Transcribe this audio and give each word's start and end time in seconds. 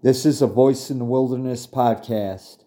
This 0.00 0.24
is 0.24 0.40
a 0.40 0.46
Voice 0.46 0.90
in 0.90 1.00
the 1.00 1.04
Wilderness 1.04 1.66
podcast. 1.66 2.58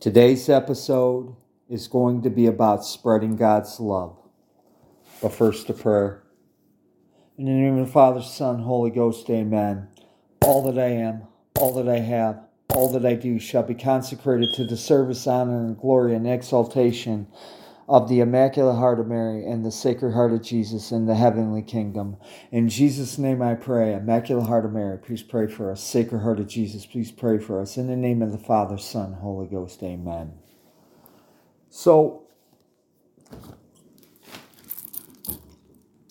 Today's 0.00 0.48
episode 0.48 1.36
is 1.68 1.86
going 1.86 2.22
to 2.22 2.30
be 2.30 2.46
about 2.46 2.84
spreading 2.84 3.36
God's 3.36 3.78
love. 3.78 4.18
But 5.22 5.32
first, 5.32 5.70
a 5.70 5.72
prayer. 5.72 6.24
In 7.38 7.44
the 7.44 7.52
name 7.52 7.78
of 7.78 7.86
the 7.86 7.92
Father, 7.92 8.22
Son, 8.22 8.58
Holy 8.58 8.90
Ghost, 8.90 9.30
amen. 9.30 9.86
All 10.44 10.64
that 10.64 10.82
I 10.82 10.88
am, 10.88 11.28
all 11.60 11.74
that 11.74 11.88
I 11.88 12.00
have, 12.00 12.40
all 12.70 12.92
that 12.92 13.06
I 13.06 13.14
do 13.14 13.38
shall 13.38 13.62
be 13.62 13.76
consecrated 13.76 14.48
to 14.56 14.64
the 14.64 14.76
service, 14.76 15.28
honor, 15.28 15.64
and 15.64 15.78
glory 15.78 16.16
and 16.16 16.26
exaltation 16.26 17.28
of 17.88 18.08
the 18.08 18.20
Immaculate 18.20 18.76
Heart 18.76 19.00
of 19.00 19.08
Mary 19.08 19.44
and 19.44 19.64
the 19.64 19.70
Sacred 19.70 20.12
Heart 20.12 20.32
of 20.32 20.42
Jesus 20.42 20.92
in 20.92 21.06
the 21.06 21.14
heavenly 21.14 21.62
kingdom. 21.62 22.16
In 22.50 22.68
Jesus' 22.68 23.18
name 23.18 23.42
I 23.42 23.54
pray. 23.54 23.94
Immaculate 23.94 24.46
Heart 24.46 24.66
of 24.66 24.72
Mary, 24.72 24.98
please 24.98 25.22
pray 25.22 25.46
for 25.46 25.70
us. 25.70 25.82
Sacred 25.82 26.20
Heart 26.20 26.40
of 26.40 26.48
Jesus, 26.48 26.86
please 26.86 27.10
pray 27.10 27.38
for 27.38 27.60
us. 27.60 27.76
In 27.76 27.88
the 27.88 27.96
name 27.96 28.22
of 28.22 28.32
the 28.32 28.38
Father, 28.38 28.78
Son, 28.78 29.14
Holy 29.14 29.46
Ghost, 29.46 29.82
amen. 29.82 30.32
So, 31.70 32.24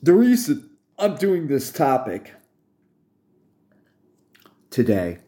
the 0.01 0.13
reason 0.13 0.71
I'm 0.97 1.15
doing 1.15 1.47
this 1.47 1.71
topic 1.71 2.33
today 4.69 5.19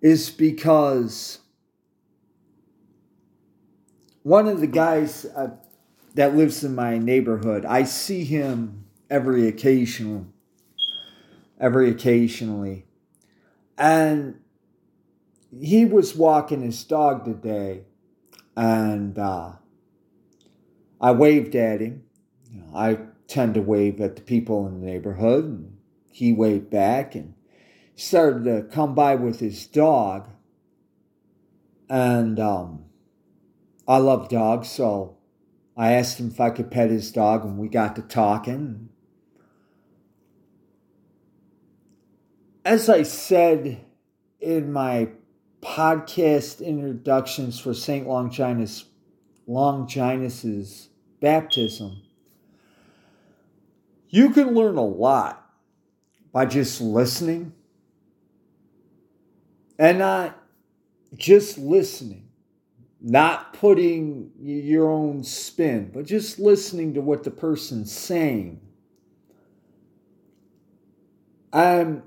is 0.00 0.30
because 0.30 1.40
one 4.26 4.48
of 4.48 4.60
the 4.60 4.66
guys 4.66 5.24
uh, 5.36 5.50
that 6.16 6.34
lives 6.34 6.64
in 6.64 6.74
my 6.74 6.98
neighborhood, 6.98 7.64
I 7.64 7.84
see 7.84 8.24
him 8.24 8.86
every 9.08 9.46
occasion, 9.46 10.32
every 11.60 11.90
occasionally, 11.90 12.86
and 13.78 14.40
he 15.56 15.84
was 15.84 16.16
walking 16.16 16.62
his 16.62 16.82
dog 16.82 17.24
today, 17.24 17.82
and 18.56 19.16
uh, 19.16 19.52
I 21.00 21.12
waved 21.12 21.54
at 21.54 21.80
him. 21.80 22.02
You 22.50 22.62
know, 22.62 22.70
I 22.74 22.98
tend 23.28 23.54
to 23.54 23.62
wave 23.62 24.00
at 24.00 24.16
the 24.16 24.22
people 24.22 24.66
in 24.66 24.80
the 24.80 24.86
neighborhood, 24.86 25.44
and 25.44 25.76
he 26.10 26.32
waved 26.32 26.68
back, 26.68 27.14
and 27.14 27.34
started 27.94 28.42
to 28.42 28.62
come 28.74 28.92
by 28.92 29.14
with 29.14 29.38
his 29.38 29.68
dog, 29.68 30.28
and 31.88 32.40
um, 32.40 32.85
I 33.88 33.98
love 33.98 34.28
dogs, 34.28 34.68
so 34.68 35.16
I 35.76 35.92
asked 35.92 36.18
him 36.18 36.28
if 36.28 36.40
I 36.40 36.50
could 36.50 36.70
pet 36.70 36.90
his 36.90 37.12
dog, 37.12 37.44
and 37.44 37.58
we 37.58 37.68
got 37.68 37.94
to 37.96 38.02
talking. 38.02 38.88
As 42.64 42.88
I 42.88 43.04
said 43.04 43.84
in 44.40 44.72
my 44.72 45.10
podcast 45.62 46.64
introductions 46.64 47.60
for 47.60 47.74
St. 47.74 48.08
Longinus, 48.08 48.86
Longinus's 49.46 50.88
baptism, 51.20 52.02
you 54.08 54.30
can 54.30 54.54
learn 54.54 54.76
a 54.76 54.84
lot 54.84 55.48
by 56.32 56.44
just 56.44 56.80
listening 56.80 57.52
and 59.78 59.98
not 59.98 60.36
just 61.14 61.58
listening 61.58 62.25
not 63.08 63.52
putting 63.52 64.32
your 64.42 64.90
own 64.90 65.22
spin, 65.22 65.92
but 65.94 66.04
just 66.04 66.40
listening 66.40 66.94
to 66.94 67.00
what 67.00 67.22
the 67.22 67.30
person's 67.30 67.92
saying. 67.92 68.60
Um, 71.52 72.02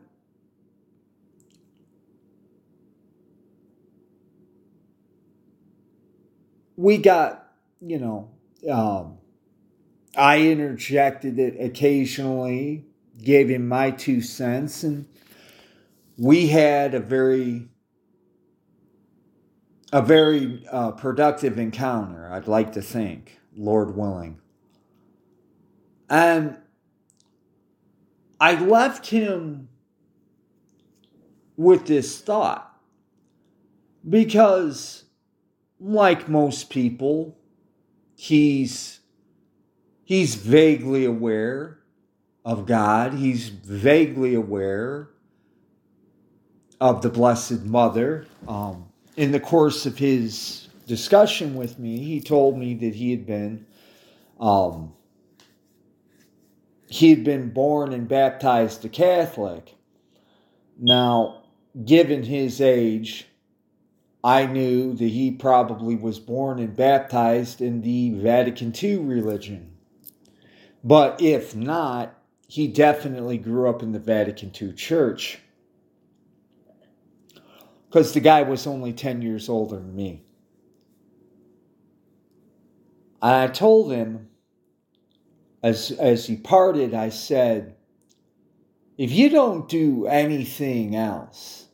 we 6.76 6.98
got, 6.98 7.50
you 7.80 7.98
know, 7.98 8.30
um, 8.70 9.20
I 10.18 10.42
interjected 10.42 11.40
it 11.40 11.56
occasionally, 11.62 12.84
gave 13.24 13.50
him 13.50 13.70
my 13.70 13.92
two 13.92 14.22
cents, 14.22 14.84
and 14.84 15.08
we 16.18 16.48
had 16.48 16.94
a 16.94 17.00
very 17.00 17.70
a 19.92 20.02
very 20.02 20.66
uh, 20.72 20.92
productive 20.92 21.58
encounter, 21.58 22.32
I'd 22.32 22.48
like 22.48 22.74
to 22.74 22.82
think, 22.82 23.40
Lord 23.56 23.96
willing. 23.96 24.40
And 26.10 26.58
I 28.40 28.60
left 28.60 29.08
him 29.08 29.70
with 31.58 31.88
this 31.88 32.20
thought 32.22 32.80
because, 34.08 35.06
like 35.80 36.30
most 36.30 36.70
people, 36.70 37.38
he's 38.16 39.00
he's 40.04 40.36
vaguely 40.36 41.06
aware 41.06 41.80
of 42.46 42.66
God. 42.66 43.14
He's 43.14 43.50
vaguely 43.50 44.36
aware 44.36 45.10
of 46.80 47.02
the 47.02 47.10
Blessed 47.10 47.66
Mother. 47.66 48.26
Um, 48.48 48.89
in 49.20 49.34
the 49.34 49.40
course 49.40 49.86
of 49.86 49.98
his 49.98 50.70
discussion 50.88 51.54
with 51.54 51.78
me, 51.78 51.98
he 52.06 52.22
told 52.22 52.58
me 52.58 52.74
that 52.74 52.96
he 52.96 53.12
had 53.12 53.26
been 53.26 53.66
um, 54.40 54.94
he 56.88 57.10
had 57.10 57.26
been 57.26 57.50
born 57.50 57.92
and 57.92 58.08
baptized 58.08 58.86
a 58.86 58.90
Catholic. 58.90 59.76
Now, 60.80 61.44
given 61.84 62.24
his 62.24 62.62
age, 62.62 63.28
I 64.24 64.46
knew 64.46 64.94
that 64.94 65.10
he 65.10 65.32
probably 65.32 65.98
was 65.98 66.18
born 66.18 66.58
and 66.60 66.74
baptized 66.74 67.60
in 67.60 67.82
the 67.82 68.12
Vatican 68.12 68.74
II 68.74 69.00
religion. 69.00 69.76
But 70.82 71.22
if 71.22 71.54
not, 71.54 72.16
he 72.48 72.70
definitely 72.70 73.38
grew 73.38 73.70
up 73.70 73.84
in 73.84 73.92
the 73.92 74.00
Vatican 74.00 74.54
II 74.60 74.72
church 74.72 75.40
because 77.90 78.14
the 78.14 78.20
guy 78.20 78.44
was 78.44 78.68
only 78.68 78.94
10 78.94 79.24
years 79.24 79.50
older 79.50 79.78
than 79.78 79.96
me. 79.96 80.24
And 83.22 83.36
I 83.36 83.48
told 83.48 83.92
him, 83.92 84.30
as, 85.64 85.92
as 85.92 86.28
he 86.28 86.38
parted, 86.38 86.94
I 86.94 87.10
said, 87.10 87.76
if 88.98 89.12
you 89.12 89.30
don't 89.30 89.68
do 89.68 90.06
anything 90.06 90.96
else, 90.96 91.68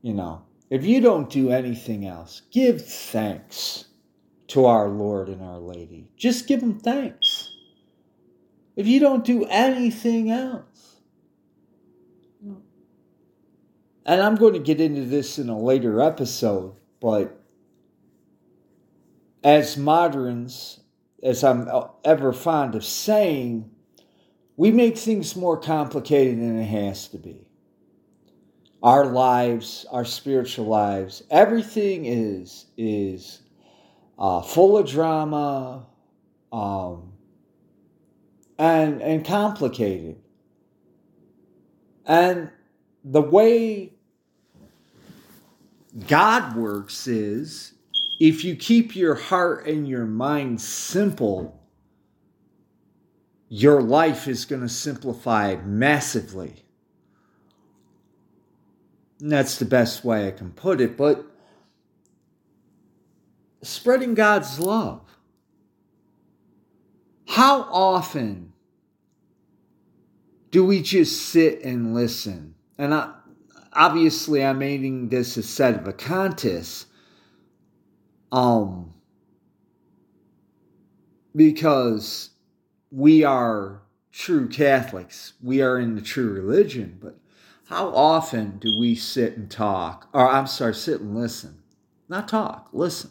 you 0.00 0.14
know, 0.14 0.42
if 0.70 0.84
you 0.84 1.00
don't 1.00 1.28
do 1.28 1.50
anything 1.50 2.06
else, 2.06 2.42
give 2.50 2.84
thanks 2.84 3.84
to 4.48 4.64
our 4.64 4.88
Lord 4.88 5.28
and 5.28 5.42
our 5.42 5.58
Lady. 5.58 6.08
Just 6.16 6.48
give 6.48 6.60
them 6.60 6.78
thanks. 6.78 7.50
If 8.74 8.86
you 8.86 8.98
don't 8.98 9.24
do 9.24 9.44
anything 9.44 10.30
else, 10.30 10.71
and 14.04 14.20
I'm 14.20 14.34
going 14.36 14.54
to 14.54 14.58
get 14.58 14.80
into 14.80 15.04
this 15.04 15.38
in 15.38 15.48
a 15.48 15.58
later 15.58 16.00
episode, 16.00 16.74
but 17.00 17.38
as 19.44 19.76
moderns, 19.76 20.80
as 21.22 21.44
I'm 21.44 21.68
ever 22.04 22.32
fond 22.32 22.74
of 22.74 22.84
saying, 22.84 23.70
we 24.56 24.70
make 24.70 24.96
things 24.96 25.36
more 25.36 25.56
complicated 25.56 26.38
than 26.38 26.58
it 26.58 26.66
has 26.66 27.08
to 27.08 27.18
be. 27.18 27.46
Our 28.82 29.06
lives, 29.06 29.86
our 29.90 30.04
spiritual 30.04 30.66
lives, 30.66 31.22
everything 31.30 32.04
is 32.04 32.66
is 32.76 33.42
uh, 34.18 34.42
full 34.42 34.76
of 34.76 34.88
drama 34.88 35.86
um, 36.52 37.12
and 38.58 39.00
and 39.00 39.24
complicated. 39.24 40.16
And 42.04 42.50
the 43.04 43.22
way 43.22 43.91
God 46.06 46.56
works 46.56 47.06
is 47.06 47.74
if 48.18 48.44
you 48.44 48.56
keep 48.56 48.96
your 48.96 49.14
heart 49.14 49.66
and 49.66 49.86
your 49.86 50.06
mind 50.06 50.60
simple, 50.60 51.60
your 53.48 53.82
life 53.82 54.28
is 54.28 54.44
going 54.44 54.62
to 54.62 54.68
simplify 54.68 55.56
massively. 55.56 56.64
And 59.20 59.30
that's 59.30 59.58
the 59.58 59.64
best 59.64 60.04
way 60.04 60.26
I 60.26 60.30
can 60.30 60.50
put 60.50 60.80
it. 60.80 60.96
But 60.96 61.26
spreading 63.62 64.14
God's 64.14 64.58
love. 64.58 65.02
How 67.26 67.62
often 67.62 68.52
do 70.50 70.64
we 70.64 70.82
just 70.82 71.22
sit 71.22 71.62
and 71.62 71.94
listen? 71.94 72.54
And 72.76 72.92
I, 72.92 73.14
obviously 73.72 74.44
I'm 74.44 74.58
making 74.58 75.08
this 75.08 75.36
sedevacantist. 75.36 76.86
Um, 78.30 78.94
because 81.34 82.30
we 82.90 83.24
are 83.24 83.82
true 84.10 84.48
Catholics. 84.48 85.34
We 85.42 85.60
are 85.60 85.78
in 85.78 85.94
the 85.94 86.02
true 86.02 86.32
religion, 86.32 86.98
but 87.02 87.18
how 87.68 87.88
often 87.88 88.58
do 88.58 88.78
we 88.78 88.94
sit 88.94 89.36
and 89.36 89.50
talk, 89.50 90.08
or 90.12 90.28
I'm 90.28 90.46
sorry, 90.46 90.74
sit 90.74 91.00
and 91.00 91.14
listen? 91.14 91.62
Not 92.08 92.28
talk, 92.28 92.68
listen 92.72 93.10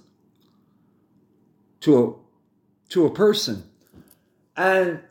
to 1.81 2.03
a 2.03 2.13
to 2.89 3.05
a 3.05 3.13
person. 3.13 3.63
And 4.55 5.01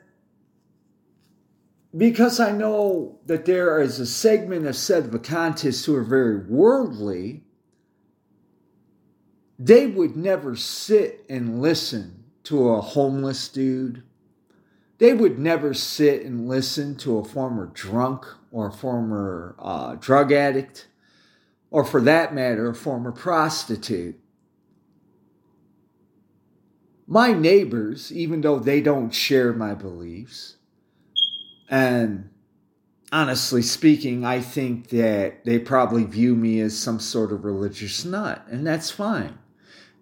because 1.97 2.39
I 2.39 2.53
know 2.53 3.19
that 3.27 3.47
there 3.47 3.81
is 3.81 3.99
a 3.99 4.07
segment 4.07 4.67
of 4.67 4.75
sedevacantists 4.75 5.85
who 5.85 5.97
are 5.97 6.05
very 6.05 6.39
worldly, 6.39 7.43
they 9.59 9.87
would 9.87 10.17
never 10.17 10.55
sit 10.55 11.25
and 11.29 11.61
listen 11.61 12.25
to 12.45 12.71
a 12.71 12.81
homeless 12.81 13.49
dude. 13.49 14.03
They 14.99 15.13
would 15.13 15.39
never 15.39 15.75
sit 15.75 16.23
and 16.25 16.49
listen 16.49 16.95
to 16.97 17.19
a 17.19 17.25
former 17.25 17.67
drunk 17.67 18.27
or 18.53 18.69
a 18.69 18.73
former 18.73 19.57
uh, 19.59 19.97
drug 19.97 20.33
addict, 20.33 20.89
or 21.71 21.85
for 21.85 22.01
that 22.03 22.35
matter, 22.35 22.71
a 22.71 22.75
former 22.75 23.13
prostitute. 23.13 24.19
My 27.07 27.33
neighbors, 27.33 28.13
even 28.13 28.41
though 28.41 28.59
they 28.59 28.81
don't 28.81 29.11
share 29.11 29.53
my 29.53 29.75
beliefs, 29.75 30.57
and 31.71 32.29
honestly 33.13 33.63
speaking, 33.63 34.25
I 34.25 34.41
think 34.41 34.89
that 34.89 35.45
they 35.45 35.61
probably 35.61 36.05
view 36.05 36.35
me 36.35 36.61
as 36.61 36.77
some 36.77 36.99
sort 36.99 37.31
of 37.31 37.45
religious 37.45 38.05
nut, 38.05 38.45
and 38.51 38.67
that's 38.67 38.91
fine. 38.91 39.39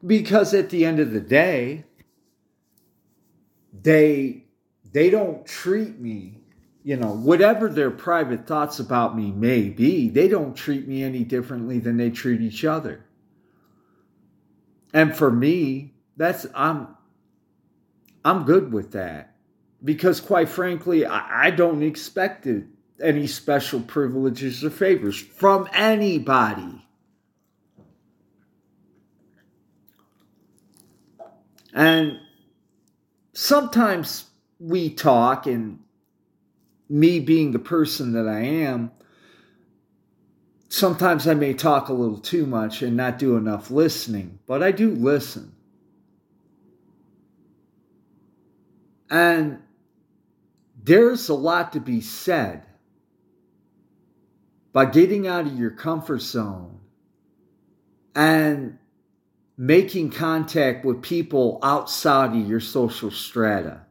Because 0.05 0.55
at 0.55 0.71
the 0.71 0.87
end 0.87 0.99
of 0.99 1.13
the 1.13 1.21
day, 1.21 1.85
they 3.83 4.45
they 4.91 5.11
don't 5.11 5.45
treat 5.45 5.99
me, 5.99 6.41
you 6.83 6.97
know, 6.97 7.13
whatever 7.13 7.69
their 7.69 7.91
private 7.91 8.47
thoughts 8.47 8.81
about 8.81 9.17
me 9.17 9.31
may 9.31 9.69
be, 9.69 10.09
they 10.09 10.29
don't 10.29 10.57
treat 10.57 10.89
me 10.89 11.03
any 11.03 11.23
differently 11.25 11.79
than 11.79 11.99
they 11.99 12.11
treat 12.11 12.41
each 12.41 12.65
other. 12.65 13.05
And 14.95 15.15
for 15.15 15.31
me, 15.31 15.95
that's 16.17 16.47
I'm 16.55 16.97
I'm 18.25 18.45
good 18.45 18.73
with 18.73 18.93
that 18.93 19.35
because 19.83 20.21
quite 20.21 20.49
frankly, 20.49 21.07
I, 21.07 21.47
I 21.47 21.51
don't 21.51 21.83
expect 21.83 22.47
it, 22.47 22.65
any 23.01 23.27
special 23.27 23.81
privileges 23.81 24.65
or 24.65 24.71
favors 24.71 25.19
from 25.19 25.69
anybody. 25.73 26.85
And 31.73 32.19
sometimes 33.33 34.25
we 34.59 34.91
talk, 34.91 35.47
and 35.47 35.79
me 36.89 37.21
being 37.21 37.53
the 37.53 37.59
person 37.61 38.15
that 38.15 38.27
I 38.27 38.41
am, 38.41 38.91
sometimes 40.69 41.29
I 41.29 41.35
may 41.35 41.55
talk 41.55 41.89
a 41.89 41.93
little 41.93 42.19
too 42.19 42.47
much 42.47 42.83
and 42.83 42.97
not 42.97 43.19
do 43.19 43.37
enough 43.37 43.71
listening, 43.71 44.41
but 44.47 44.63
I 44.63 44.73
do 44.73 44.91
listen. 44.91 45.55
And 49.11 49.63
there's 50.89 51.29
a 51.29 51.35
lot 51.35 51.75
to 51.75 51.81
be 51.81 52.01
said 52.01 52.63
by 54.73 54.87
getting 54.87 55.27
out 55.27 55.47
of 55.47 55.59
your 55.59 55.71
comfort 55.71 56.23
zone 56.23 56.81
and 58.15 58.79
making 59.59 60.11
contact 60.11 60.87
with 60.87 61.03
people 61.03 61.59
outside 61.63 62.35
of 62.35 62.49
your 62.49 62.61
social 62.61 63.11
strata. 63.11 63.83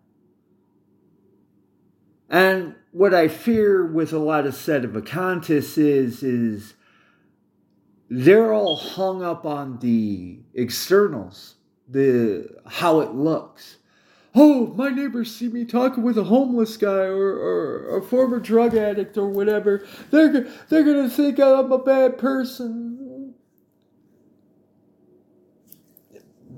And 2.30 2.76
what 2.92 3.14
I 3.14 3.28
fear 3.28 3.86
with 3.86 4.12
a 4.12 4.18
lot 4.18 4.48
of 4.48 4.56
sedevacantists 4.56 5.78
is, 5.78 6.24
is 6.24 6.74
they're 8.10 8.52
all 8.52 8.76
hung 8.76 9.22
up 9.22 9.46
on 9.46 9.78
the 9.80 10.40
externals, 10.56 11.56
the 11.88 12.50
how 12.66 13.02
it 13.02 13.14
looks 13.14 13.77
oh, 14.38 14.74
my 14.76 14.90
neighbors 14.90 15.36
see 15.36 15.48
me 15.48 15.66
talking 15.66 16.04
with 16.04 16.18
a 16.18 16.24
homeless 16.24 16.78
guy 16.78 17.06
or, 17.06 17.34
or 17.34 17.98
a 17.98 18.02
former 18.02 18.40
drug 18.40 18.76
addict 18.76 19.18
or 19.18 19.28
whatever. 19.28 19.86
They're, 20.12 20.48
they're 20.70 20.84
going 20.84 21.10
to 21.10 21.10
think 21.10 21.40
I'm 21.40 21.72
a 21.72 21.80
bad 21.80 22.18
person. 22.20 23.34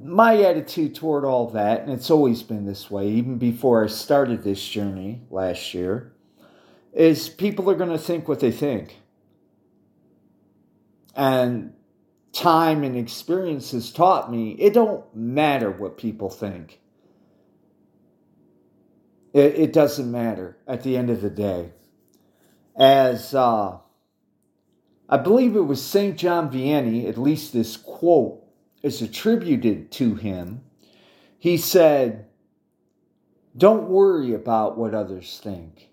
My 0.03 0.41
attitude 0.41 0.95
toward 0.95 1.24
all 1.24 1.50
that, 1.51 1.81
and 1.81 1.91
it's 1.91 2.09
always 2.09 2.43
been 2.43 2.65
this 2.65 2.91
way, 2.91 3.07
even 3.09 3.38
before 3.38 3.83
I 3.83 3.88
started 3.88 4.43
this 4.43 4.65
journey 4.65 5.21
last 5.29 5.74
year, 5.74 6.13
is 6.93 7.29
people 7.29 7.69
are 7.69 7.75
going 7.75 7.91
to 7.91 7.98
think 7.98 8.27
what 8.27 8.39
they 8.41 8.51
think. 8.51 8.98
And 11.15 11.74
time 12.33 12.83
and 12.83 12.98
experience 12.98 13.71
has 13.71 13.91
taught 13.91 14.31
me 14.31 14.51
it 14.51 14.74
don't 14.74 15.03
matter 15.15 15.71
what 15.71 15.98
people 15.98 16.29
think 16.29 16.79
it, 19.33 19.55
it 19.55 19.74
doesn't 19.74 20.12
matter 20.12 20.57
at 20.67 20.83
the 20.83 20.98
end 20.98 21.09
of 21.09 21.21
the 21.21 21.29
day. 21.29 21.71
As 22.75 23.33
uh, 23.33 23.77
I 25.07 25.17
believe 25.17 25.55
it 25.55 25.62
was 25.62 25.83
St. 25.83 26.17
John 26.17 26.51
Vianney, 26.51 27.07
at 27.07 27.17
least 27.17 27.53
this 27.53 27.77
quote 27.77 28.43
is 28.81 29.01
attributed 29.01 29.91
to 29.91 30.15
him. 30.15 30.62
He 31.38 31.57
said, 31.57 32.27
Don't 33.57 33.89
worry 33.89 34.33
about 34.33 34.77
what 34.77 34.93
others 34.93 35.39
think. 35.43 35.89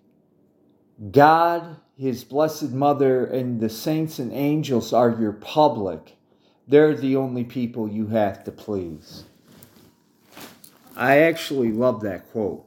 God, 1.11 1.77
His 1.97 2.25
Blessed 2.25 2.71
Mother, 2.71 3.25
and 3.27 3.61
the 3.61 3.69
saints 3.69 4.19
and 4.19 4.33
angels 4.33 4.93
are 4.93 5.11
your 5.11 5.33
public. 5.33 6.17
They're 6.69 6.95
the 6.95 7.17
only 7.17 7.45
people 7.45 7.89
you 7.89 8.09
have 8.09 8.45
to 8.45 8.53
please. 8.53 9.25
I 10.97 11.19
actually 11.21 11.71
love 11.73 12.01
that 12.03 12.31
quote. 12.33 12.66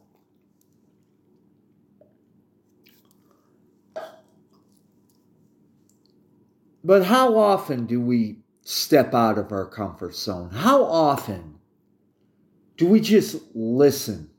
But 6.89 7.05
how 7.05 7.37
often 7.37 7.85
do 7.85 8.01
we 8.01 8.37
step 8.63 9.13
out 9.13 9.37
of 9.37 9.51
our 9.51 9.67
comfort 9.67 10.15
zone? 10.15 10.49
How 10.49 10.83
often 10.83 11.59
do 12.77 12.87
we 12.87 12.99
just 12.99 13.37
listen? 13.53 14.31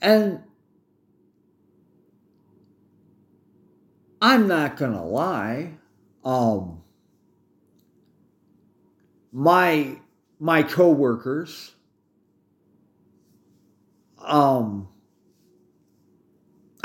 And 0.00 0.38
I'm 4.22 4.46
not 4.46 4.76
going 4.76 4.92
to 4.92 5.02
lie. 5.02 5.78
Um, 6.24 6.80
my 9.32 9.98
my 10.38 10.62
coworkers 10.62 11.74
um 14.20 14.86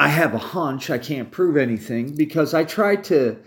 I 0.02 0.08
have 0.08 0.34
a 0.34 0.40
hunch. 0.40 0.90
I 0.90 0.98
can't 0.98 1.30
prove 1.30 1.56
anything 1.56 2.16
because 2.16 2.56
I 2.56 2.64
try 2.64 2.96
to, 2.96 3.38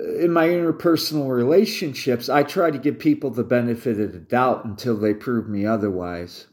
uh, 0.00 0.14
in 0.14 0.32
my 0.32 0.48
interpersonal 0.48 1.28
relationships, 1.28 2.30
I 2.30 2.44
try 2.44 2.70
to 2.70 2.78
give 2.78 2.98
people 2.98 3.28
the 3.28 3.44
benefit 3.44 4.00
of 4.00 4.12
the 4.12 4.18
doubt 4.18 4.64
until 4.64 4.96
they 4.96 5.12
prove 5.12 5.50
me 5.50 5.66
otherwise. 5.66 6.46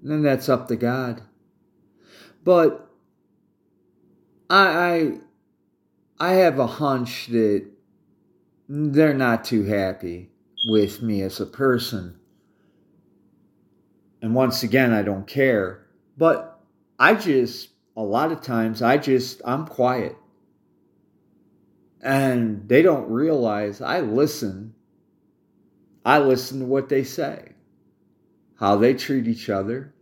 And 0.00 0.12
then 0.12 0.22
that's 0.22 0.48
up 0.48 0.68
to 0.68 0.76
God. 0.76 1.22
But 2.44 2.88
I, 4.48 5.18
I, 6.20 6.30
I 6.30 6.32
have 6.34 6.60
a 6.60 6.66
hunch 6.68 7.26
that 7.26 7.68
they're 8.68 9.14
not 9.14 9.44
too 9.44 9.64
happy 9.64 10.30
with 10.68 11.02
me 11.02 11.22
as 11.22 11.40
a 11.40 11.46
person. 11.46 12.20
And 14.22 14.32
once 14.32 14.62
again, 14.62 14.92
I 14.92 15.02
don't 15.02 15.26
care. 15.26 15.88
But 16.16 16.60
I 17.00 17.16
just 17.16 17.70
a 17.96 18.02
lot 18.02 18.32
of 18.32 18.40
times 18.40 18.82
I 18.82 18.96
just, 18.96 19.42
I'm 19.44 19.66
quiet. 19.66 20.16
And 22.00 22.68
they 22.68 22.82
don't 22.82 23.10
realize 23.10 23.80
I 23.80 24.00
listen. 24.00 24.74
I 26.04 26.18
listen 26.18 26.60
to 26.60 26.64
what 26.64 26.88
they 26.88 27.04
say, 27.04 27.52
how 28.58 28.76
they 28.76 28.94
treat 28.94 29.28
each 29.28 29.48
other. 29.48 29.94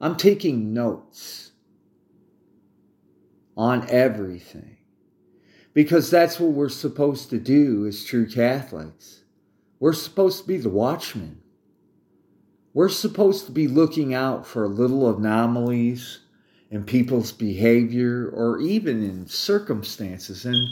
I'm 0.00 0.16
taking 0.16 0.72
notes 0.72 1.50
on 3.56 3.88
everything 3.88 4.76
because 5.72 6.10
that's 6.10 6.38
what 6.38 6.52
we're 6.52 6.68
supposed 6.68 7.30
to 7.30 7.38
do 7.38 7.86
as 7.86 8.04
true 8.04 8.28
Catholics. 8.28 9.24
We're 9.80 9.94
supposed 9.94 10.42
to 10.42 10.46
be 10.46 10.58
the 10.58 10.70
watchmen. 10.70 11.42
We're 12.72 12.88
supposed 12.88 13.46
to 13.46 13.52
be 13.52 13.68
looking 13.68 14.14
out 14.14 14.46
for 14.46 14.68
little 14.68 15.14
anomalies 15.14 16.20
in 16.70 16.84
people's 16.84 17.32
behavior 17.32 18.28
or 18.28 18.60
even 18.60 19.02
in 19.02 19.26
circumstances. 19.26 20.44
And 20.44 20.68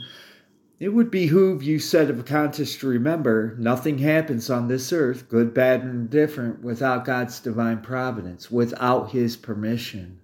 it 0.80 0.88
would 0.88 1.10
behoove 1.10 1.62
you, 1.62 1.78
sedevacantist 1.78 2.80
to 2.80 2.88
remember 2.88 3.54
nothing 3.58 3.98
happens 3.98 4.50
on 4.50 4.68
this 4.68 4.92
earth, 4.92 5.28
good, 5.28 5.54
bad, 5.54 5.82
and 5.82 5.90
indifferent, 5.90 6.62
without 6.62 7.04
God's 7.04 7.38
divine 7.40 7.80
providence, 7.80 8.50
without 8.50 9.10
His 9.10 9.36
permission. 9.36 10.18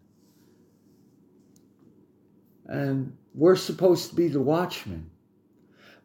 And 2.67 3.17
we're 3.35 3.57
supposed 3.57 4.11
to 4.11 4.17
be 4.17 4.29
the 4.29 4.41
watchmen. 4.41 5.11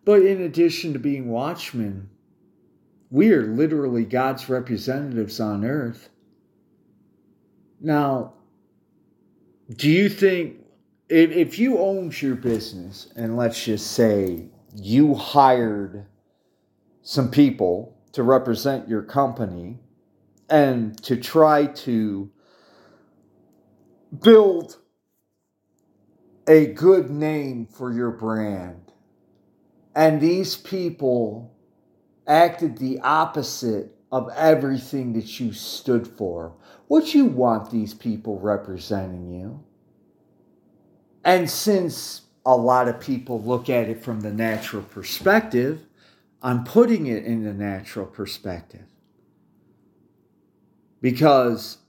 But 0.05 0.21
in 0.21 0.41
addition 0.41 0.93
to 0.93 0.99
being 0.99 1.29
watchmen, 1.29 2.09
we 3.09 3.33
are 3.33 3.47
literally 3.47 4.05
God's 4.05 4.47
representatives 4.47 5.39
on 5.39 5.65
earth. 5.65 6.09
Now, 7.81 8.33
do 9.73 9.89
you 9.89 10.09
think 10.09 10.57
if, 11.09 11.31
if 11.31 11.59
you 11.59 11.77
owned 11.77 12.21
your 12.21 12.35
business 12.35 13.11
and 13.15 13.37
let's 13.37 13.63
just 13.63 13.91
say 13.91 14.45
you 14.75 15.13
hired 15.15 16.05
some 17.01 17.29
people 17.29 17.97
to 18.11 18.23
represent 18.23 18.87
your 18.87 19.01
company 19.01 19.77
and 20.49 21.01
to 21.03 21.17
try 21.17 21.65
to 21.65 22.29
build 24.21 24.77
a 26.47 26.67
good 26.67 27.09
name 27.09 27.65
for 27.65 27.91
your 27.91 28.11
brand. 28.11 28.91
And 29.95 30.21
these 30.21 30.55
people 30.55 31.55
acted 32.27 32.77
the 32.77 32.99
opposite 32.99 33.95
of 34.11 34.29
everything 34.35 35.13
that 35.13 35.39
you 35.39 35.53
stood 35.53 36.07
for. 36.07 36.53
Would 36.89 37.13
you 37.13 37.25
want 37.25 37.71
these 37.71 37.93
people 37.93 38.39
representing 38.39 39.31
you? 39.31 39.63
And 41.23 41.49
since 41.49 42.21
a 42.45 42.55
lot 42.55 42.87
of 42.87 42.99
people 42.99 43.41
look 43.41 43.69
at 43.69 43.89
it 43.89 44.03
from 44.03 44.21
the 44.21 44.31
natural 44.31 44.83
perspective, 44.83 45.81
I'm 46.41 46.63
putting 46.63 47.07
it 47.07 47.25
in 47.25 47.43
the 47.43 47.53
natural 47.53 48.05
perspective. 48.05 48.85
Because 51.01 51.79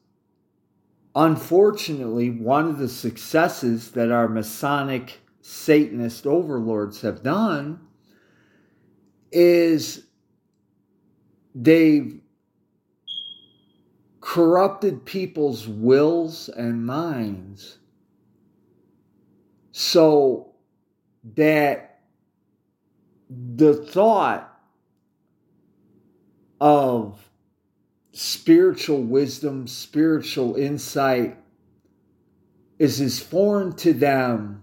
unfortunately, 1.15 2.31
one 2.31 2.67
of 2.67 2.79
the 2.79 2.89
successes 2.89 3.91
that 3.91 4.11
our 4.11 4.29
Masonic 4.29 5.21
Satanist 5.43 6.27
overlords 6.27 7.03
have 7.03 7.23
done 7.23 7.81
is 9.31 10.07
they've 11.55 12.21
corrupted 14.27 15.05
people's 15.05 15.69
wills 15.69 16.49
and 16.49 16.85
minds. 16.85 17.79
So 19.71 20.53
that 21.37 22.01
the 23.31 23.73
thought 23.73 24.53
of 26.61 27.31
spiritual 28.11 29.01
wisdom, 29.01 29.69
spiritual 29.69 30.57
insight 30.57 31.37
is 32.81 33.01
as 33.01 33.21
foreign 33.21 33.77
to 33.77 33.93
them 33.93 34.61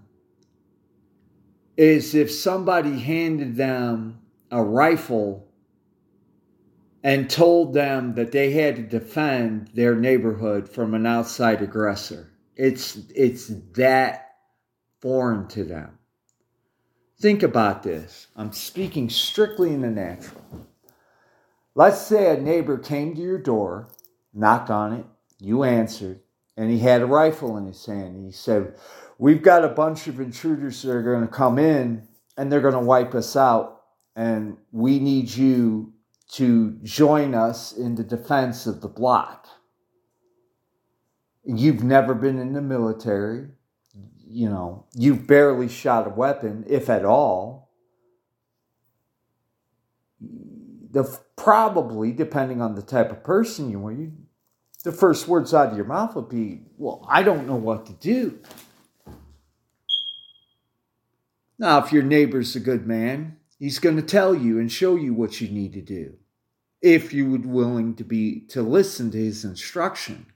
as 1.77 2.13
if 2.13 2.29
somebody 2.29 2.99
handed 2.99 3.55
them 3.55 4.19
a 4.51 4.61
rifle 4.61 5.42
and 7.03 7.29
told 7.29 7.73
them 7.73 8.15
that 8.15 8.31
they 8.31 8.51
had 8.51 8.77
to 8.77 8.81
defend 8.81 9.69
their 9.73 9.95
neighborhood 9.95 10.69
from 10.69 10.93
an 10.93 11.05
outside 11.05 11.61
aggressor. 11.61 12.31
It's 12.55 12.97
it's 13.13 13.51
that 13.73 14.35
foreign 15.01 15.47
to 15.49 15.65
them. 15.65 15.97
Think 17.19 17.43
about 17.43 17.83
this. 17.83 18.27
I'm 18.35 18.53
speaking 18.53 19.09
strictly 19.09 19.73
in 19.73 19.81
the 19.81 19.89
natural. 19.89 20.41
Let's 21.75 22.01
say 22.01 22.31
a 22.31 22.39
neighbor 22.39 22.77
came 22.77 23.15
to 23.15 23.21
your 23.21 23.39
door, 23.39 23.89
knocked 24.33 24.69
on 24.69 24.93
it, 24.93 25.05
you 25.39 25.63
answered, 25.63 26.19
and 26.55 26.69
he 26.69 26.79
had 26.79 27.01
a 27.01 27.07
rifle 27.07 27.57
in 27.57 27.65
his 27.65 27.85
hand. 27.85 28.23
He 28.23 28.31
said, 28.31 28.75
We've 29.17 29.41
got 29.41 29.65
a 29.65 29.69
bunch 29.69 30.07
of 30.07 30.19
intruders 30.19 30.81
that 30.81 30.91
are 30.91 31.01
going 31.01 31.21
to 31.21 31.33
come 31.33 31.57
in 31.57 32.07
and 32.37 32.51
they're 32.51 32.61
going 32.61 32.73
to 32.73 32.79
wipe 32.79 33.13
us 33.13 33.35
out, 33.35 33.81
and 34.15 34.57
we 34.71 34.99
need 34.99 35.29
you 35.29 35.92
to 36.33 36.77
join 36.83 37.35
us 37.35 37.71
in 37.71 37.95
the 37.95 38.03
defense 38.03 38.67
of 38.67 38.81
the 38.81 38.87
block. 38.87 39.47
You've 41.43 41.83
never 41.83 42.13
been 42.13 42.39
in 42.39 42.53
the 42.53 42.61
military 42.61 43.47
you 44.33 44.49
know, 44.49 44.85
you've 44.95 45.27
barely 45.27 45.69
shot 45.69 46.07
a 46.07 46.09
weapon, 46.09 46.65
if 46.67 46.89
at 46.89 47.05
all, 47.05 47.71
the 50.19 51.19
probably, 51.35 52.11
depending 52.11 52.59
on 52.59 52.73
the 52.73 52.81
type 52.81 53.11
of 53.11 53.23
person 53.23 53.69
you 53.69 53.85
are, 53.85 53.91
you, 53.91 54.11
the 54.83 54.91
first 54.91 55.27
words 55.27 55.53
out 55.53 55.69
of 55.69 55.77
your 55.77 55.85
mouth 55.85 56.15
would 56.15 56.29
be, 56.29 56.61
Well, 56.77 57.05
I 57.07 57.21
don't 57.21 57.47
know 57.47 57.55
what 57.55 57.85
to 57.85 57.93
do. 57.93 58.39
Now, 61.59 61.83
if 61.83 61.93
your 61.93 62.03
neighbor's 62.03 62.55
a 62.55 62.59
good 62.59 62.87
man, 62.87 63.37
he's 63.59 63.77
going 63.77 63.95
to 63.97 64.01
tell 64.01 64.33
you 64.33 64.59
and 64.59 64.71
show 64.71 64.95
you 64.95 65.13
what 65.13 65.39
you 65.39 65.47
need 65.47 65.73
to 65.73 65.81
do 65.81 66.15
if 66.83 67.13
you 67.13 67.31
would 67.31 67.45
willing 67.45 67.95
to 67.95 68.03
be 68.03 68.41
to 68.41 68.61
listen 68.61 69.09
to 69.09 69.17
his 69.17 69.45
instruction. 69.45 70.27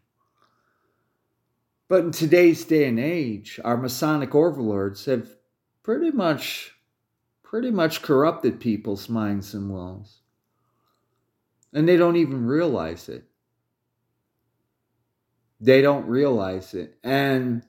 But 1.89 2.05
in 2.05 2.11
today's 2.11 2.63
day 2.65 2.85
and 2.85 2.99
age, 2.99 3.59
our 3.63 3.77
Masonic 3.77 4.33
overlords 4.33 5.05
have 5.05 5.35
pretty 5.83 6.09
much 6.09 6.73
pretty 7.43 7.69
much 7.69 8.01
corrupted 8.01 8.59
people's 8.59 9.07
minds 9.07 9.53
and 9.53 9.71
wills. 9.71 10.21
And 11.73 11.87
they 11.87 11.95
don't 11.95 12.17
even 12.17 12.45
realize 12.45 13.07
it. 13.09 13.25
They 15.59 15.81
don't 15.81 16.07
realize 16.07 16.73
it. 16.73 16.97
And 17.03 17.63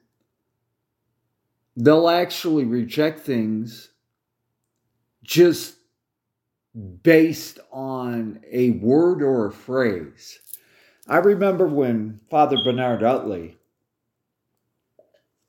they'll 1.77 2.09
actually 2.09 2.65
reject 2.65 3.21
things 3.21 3.91
just 5.23 5.78
based 7.03 7.59
on 7.73 8.41
a 8.51 8.71
word 8.71 9.23
or 9.23 9.47
a 9.47 9.53
phrase. 9.53 10.39
I 11.07 11.17
remember 11.19 11.67
when 11.67 12.21
Father 12.31 12.57
Bernard 12.65 13.03
Utley 13.03 13.59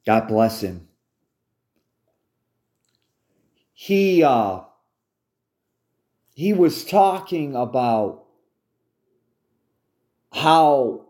God 0.10 0.28
bless 0.28 0.62
him. 0.62 0.88
He 3.74 4.24
uh, 4.24 4.62
he 6.34 6.52
was 6.52 6.84
talking 6.84 7.56
about 7.56 8.26
how 10.34 11.09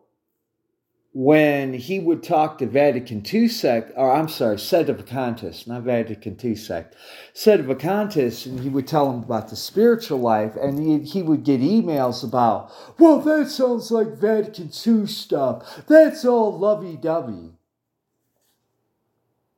when 1.21 1.73
he 1.73 1.99
would 1.99 2.23
talk 2.23 2.57
to 2.57 2.65
Vatican 2.65 3.21
II 3.29 3.49
sect, 3.49 3.91
or 3.97 4.09
I'm 4.09 4.29
sorry, 4.29 4.55
Sedevacantists, 4.55 5.67
not 5.67 5.81
Vatican 5.81 6.37
II 6.41 6.55
sect, 6.55 6.95
Sedevacantists, 7.33 8.45
and 8.45 8.61
he 8.61 8.69
would 8.69 8.87
tell 8.87 9.11
him 9.11 9.23
about 9.23 9.49
the 9.49 9.57
spiritual 9.57 10.19
life, 10.19 10.55
and 10.55 10.79
he, 10.79 10.99
he 10.99 11.21
would 11.21 11.43
get 11.43 11.59
emails 11.59 12.23
about, 12.23 12.71
well, 12.97 13.19
that 13.19 13.49
sounds 13.49 13.91
like 13.91 14.15
Vatican 14.15 14.71
II 14.87 15.07
stuff. 15.07 15.85
That's 15.87 16.23
all 16.23 16.57
lovey 16.57 16.95
dovey. 16.95 17.51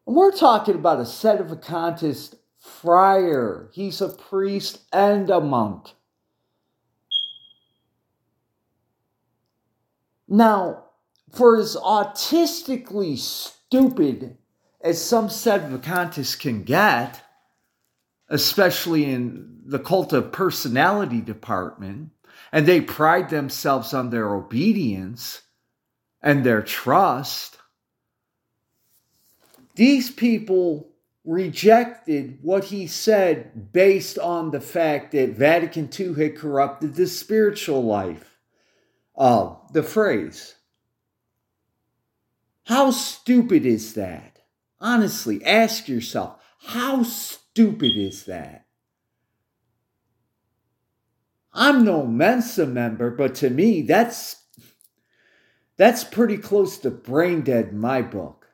And 0.08 0.15
we're 0.15 0.32
talking 0.32 0.74
about 0.74 0.97
a 0.97 1.04
sedevacantist 1.04 2.38
friar. 2.58 3.69
He's 3.71 4.02
a 4.02 4.10
priest 4.10 4.80
and 4.91 5.30
a 5.30 5.39
monk. 5.39 5.89
Now, 10.28 10.86
for 11.32 11.58
as 11.58 11.76
autistically 11.76 13.17
stupid 13.17 14.38
as 14.82 15.04
some 15.04 15.28
sedevacantists 15.28 16.39
can 16.39 16.63
get, 16.63 17.22
especially 18.30 19.06
in 19.06 19.62
the 19.65 19.80
cult 19.80 20.13
of 20.13 20.32
personality 20.32 21.22
department, 21.22 22.10
and 22.52 22.65
they 22.65 22.82
pride 22.82 23.30
themselves 23.30 23.94
on 23.94 24.10
their 24.10 24.34
obedience 24.34 25.41
and 26.22 26.44
their 26.44 26.62
trust, 26.62 27.58
these 29.76 30.12
people 30.12 30.89
rejected 31.24 32.39
what 32.41 32.65
he 32.65 32.88
said 32.88 33.72
based 33.72 34.17
on 34.17 34.52
the 34.52 34.60
fact 34.60 35.12
that 35.12 35.38
Vatican 35.38 35.89
II 35.98 36.13
had 36.15 36.36
corrupted 36.36 36.96
the 36.96 37.08
spiritual 37.08 37.84
life 37.84 38.38
of 39.15 39.72
the 39.72 39.84
phrase. 39.84 40.56
How 42.65 42.91
stupid 42.91 43.65
is 43.65 43.95
that? 43.95 44.39
Honestly, 44.80 45.43
ask 45.45 45.88
yourself, 45.88 46.39
how 46.60 47.04
stupid 47.04 47.97
is 47.97 48.26
that? 48.26 48.65
I'm 51.54 51.84
no 51.84 52.06
Mensa 52.06 52.65
member, 52.65 53.12
but 53.12 53.36
to 53.36 53.50
me, 53.50 53.82
that's 53.82 54.38
that's 55.78 56.04
pretty 56.04 56.38
close 56.38 56.78
to 56.80 56.91
brain 56.91 57.41
dead 57.41 57.69
in 57.69 57.80
my 57.80 58.02
book. 58.02 58.47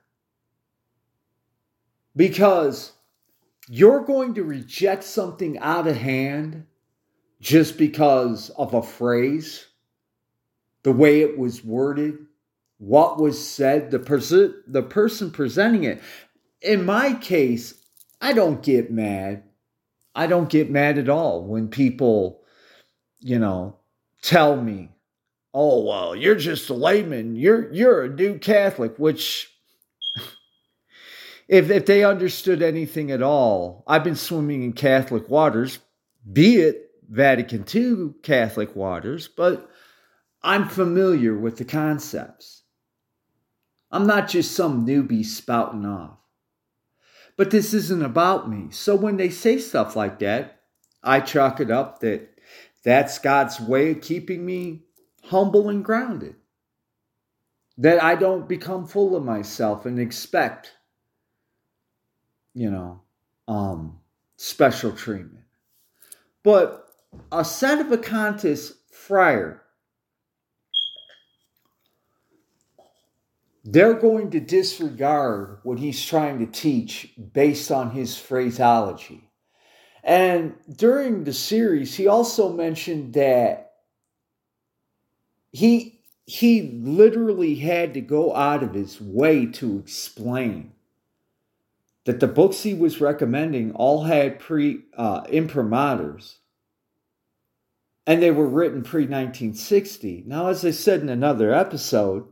Because 2.15 2.93
you're 3.67 4.06
going 4.06 4.36
to 4.36 4.43
reject 4.43 5.04
something 5.04 5.60
out 5.60 5.88
of 5.88 5.98
hand 5.98 6.65
just 7.39 7.78
because 7.78 8.50
of 8.52 8.74
a 8.74 8.82
phrase, 8.82 9.67
the 10.84 10.91
way 10.91 11.22
it 11.22 11.38
was 11.38 11.63
worded, 11.63 12.27
what 12.78 13.20
was 13.20 13.46
said, 13.46 13.92
the 13.92 14.00
person 14.00 14.63
the 14.68 14.84
person 14.84 15.32
presenting 15.32 15.84
it. 15.84 16.02
In 16.62 16.86
my 16.86 17.13
case, 17.13 17.74
I 18.22 18.34
don't 18.34 18.62
get 18.62 18.92
mad. 18.92 19.44
I 20.16 20.28
don't 20.28 20.50
get 20.50 20.72
mad 20.72 20.98
at 20.98 21.10
all 21.10 21.44
when 21.44 21.70
people, 21.70 22.42
you 23.20 23.40
know, 23.40 23.78
tell 24.22 24.60
me, 24.60 24.90
"Oh, 25.54 25.86
well, 25.86 26.16
you're 26.16 26.36
just 26.36 26.70
a 26.70 26.74
layman. 26.74 27.36
You're 27.36 27.72
you're 27.74 28.04
a 28.04 28.10
new 28.10 28.38
Catholic," 28.38 28.98
which 28.98 29.52
if 31.48 31.70
if 31.70 31.86
they 31.86 32.04
understood 32.04 32.62
anything 32.62 33.12
at 33.12 33.24
all, 33.24 33.84
I've 33.88 34.04
been 34.04 34.16
swimming 34.16 34.63
in 34.63 34.74
Catholic 34.74 35.30
waters, 35.30 35.80
be 36.32 36.58
it 36.58 36.92
Vatican 37.10 37.66
II 37.74 38.13
Catholic 38.22 38.76
waters, 38.76 39.28
but 39.28 39.70
I'm 40.44 40.68
familiar 40.68 41.38
with 41.38 41.58
the 41.58 41.66
concepts. 41.66 42.63
I'm 43.91 44.06
not 44.06 44.28
just 44.28 44.52
some 44.52 44.86
newbie 44.86 45.26
spouting 45.26 45.86
off. 45.86 46.17
But 47.38 47.52
this 47.52 47.73
isn't 47.73 48.04
about 48.04 48.50
me. 48.50 48.67
So 48.71 48.95
when 48.95 49.17
they 49.17 49.30
say 49.30 49.60
stuff 49.60 49.95
like 49.95 50.19
that, 50.19 50.60
I 51.04 51.19
chalk 51.19 51.60
it 51.60 51.71
up 51.71 52.00
that 52.00 52.38
that's 52.84 53.19
God's 53.19 53.60
way 53.60 53.91
of 53.91 54.02
keeping 54.02 54.45
me 54.45 54.84
humble 55.23 55.69
and 55.69 55.86
grounded. 55.86 56.36
That 57.78 58.04
I 58.04 58.15
don't 58.15 58.50
become 58.50 58.88
full 58.88 59.15
of 59.15 59.23
myself 59.23 59.86
and 59.86 60.00
expect, 60.00 60.73
you 62.56 62.71
know, 62.71 63.02
um, 63.47 64.00
special 64.36 64.91
treatment. 64.91 65.45
But 66.43 66.88
a 67.32 67.45
Santa 67.45 67.84
sedevacantist 67.84 68.73
friar 68.91 69.62
they're 73.69 73.95
going 73.95 74.32
to 74.32 74.39
disregard 74.39 75.60
what 75.63 75.77
he's 75.77 76.03
trying 76.06 76.39
to 76.39 76.45
teach 76.45 77.13
based 77.34 77.69
on 77.69 77.91
his 77.91 78.17
phraseology. 78.17 79.30
And 80.06 80.56
during 80.73 81.25
the 81.25 81.34
series, 81.34 81.93
he 81.93 82.08
also 82.08 82.53
mentioned 82.53 83.13
that 83.15 83.73
he 85.51 85.99
he 86.25 86.80
literally 86.82 87.56
had 87.56 87.93
to 87.95 88.01
go 88.01 88.34
out 88.34 88.63
of 88.63 88.73
his 88.73 89.01
way 89.01 89.45
to 89.45 89.80
explain 89.80 90.71
that 92.06 92.21
the 92.21 92.27
books 92.27 92.63
he 92.63 92.73
was 92.73 93.01
recommending 93.01 93.73
all 93.73 94.03
had 94.06 94.39
pre 94.39 94.84
uh, 94.95 95.23
imprimaturs 95.23 96.36
and 98.06 98.23
they 98.23 98.32
were 98.32 98.47
written 98.47 98.82
pre 98.82 99.01
1960. 99.01 100.23
Now, 100.25 100.47
as 100.47 100.63
I 100.63 100.71
said 100.71 101.01
in 101.01 101.10
another 101.10 101.53
episode, 101.53 102.27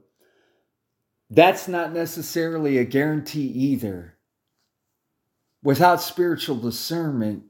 that's 1.29 1.67
not 1.67 1.93
necessarily 1.93 2.77
a 2.77 2.85
guarantee 2.85 3.47
either. 3.47 4.15
Without 5.63 6.01
spiritual 6.01 6.57
discernment, 6.57 7.43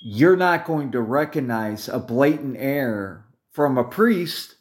you're 0.00 0.36
not 0.36 0.66
going 0.66 0.92
to 0.92 1.00
recognize 1.00 1.88
a 1.88 1.98
blatant 1.98 2.56
error 2.58 3.26
from 3.50 3.78
a 3.78 3.84
priest 3.84 4.56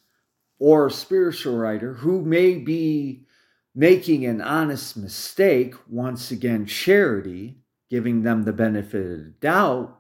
or 0.59 0.88
a 0.88 0.91
spiritual 0.91 1.57
writer 1.57 1.95
who 1.95 2.21
may 2.21 2.55
be 2.55 3.25
making 3.75 4.25
an 4.25 4.39
honest 4.39 4.95
mistake, 4.95 5.73
once 5.89 6.31
again, 6.31 6.65
charity, 6.65 7.57
giving 7.89 8.23
them 8.23 8.43
the 8.43 8.53
benefit 8.53 9.05
of 9.05 9.17
the 9.17 9.33
doubt, 9.41 9.99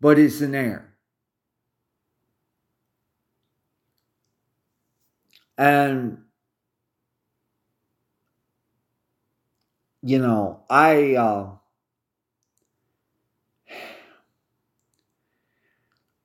but 0.00 0.18
is 0.18 0.42
an 0.42 0.54
error. 0.54 0.94
And 5.56 6.18
you 10.02 10.18
know, 10.18 10.64
I 10.70 11.14
uh, 11.14 11.50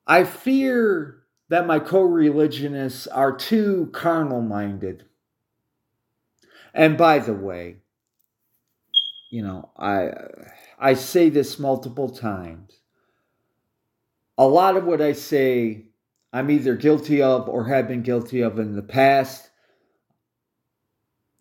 I 0.05 0.23
fear 0.23 1.23
that 1.49 1.67
my 1.67 1.79
co-religionists 1.79 3.07
are 3.07 3.35
too 3.35 3.89
carnal-minded. 3.93 5.05
And 6.73 6.97
by 6.97 7.19
the 7.19 7.33
way, 7.33 7.77
you 9.29 9.41
know, 9.41 9.69
I 9.77 10.11
I 10.79 10.93
say 10.93 11.29
this 11.29 11.57
multiple 11.59 12.09
times. 12.09 12.79
A 14.37 14.47
lot 14.47 14.75
of 14.77 14.85
what 14.85 15.01
I 15.01 15.13
say 15.13 15.85
I'm 16.31 16.49
either 16.49 16.75
guilty 16.75 17.21
of 17.21 17.47
or 17.47 17.65
have 17.65 17.87
been 17.87 18.01
guilty 18.01 18.41
of 18.41 18.57
in 18.57 18.75
the 18.75 18.81
past 18.81 19.49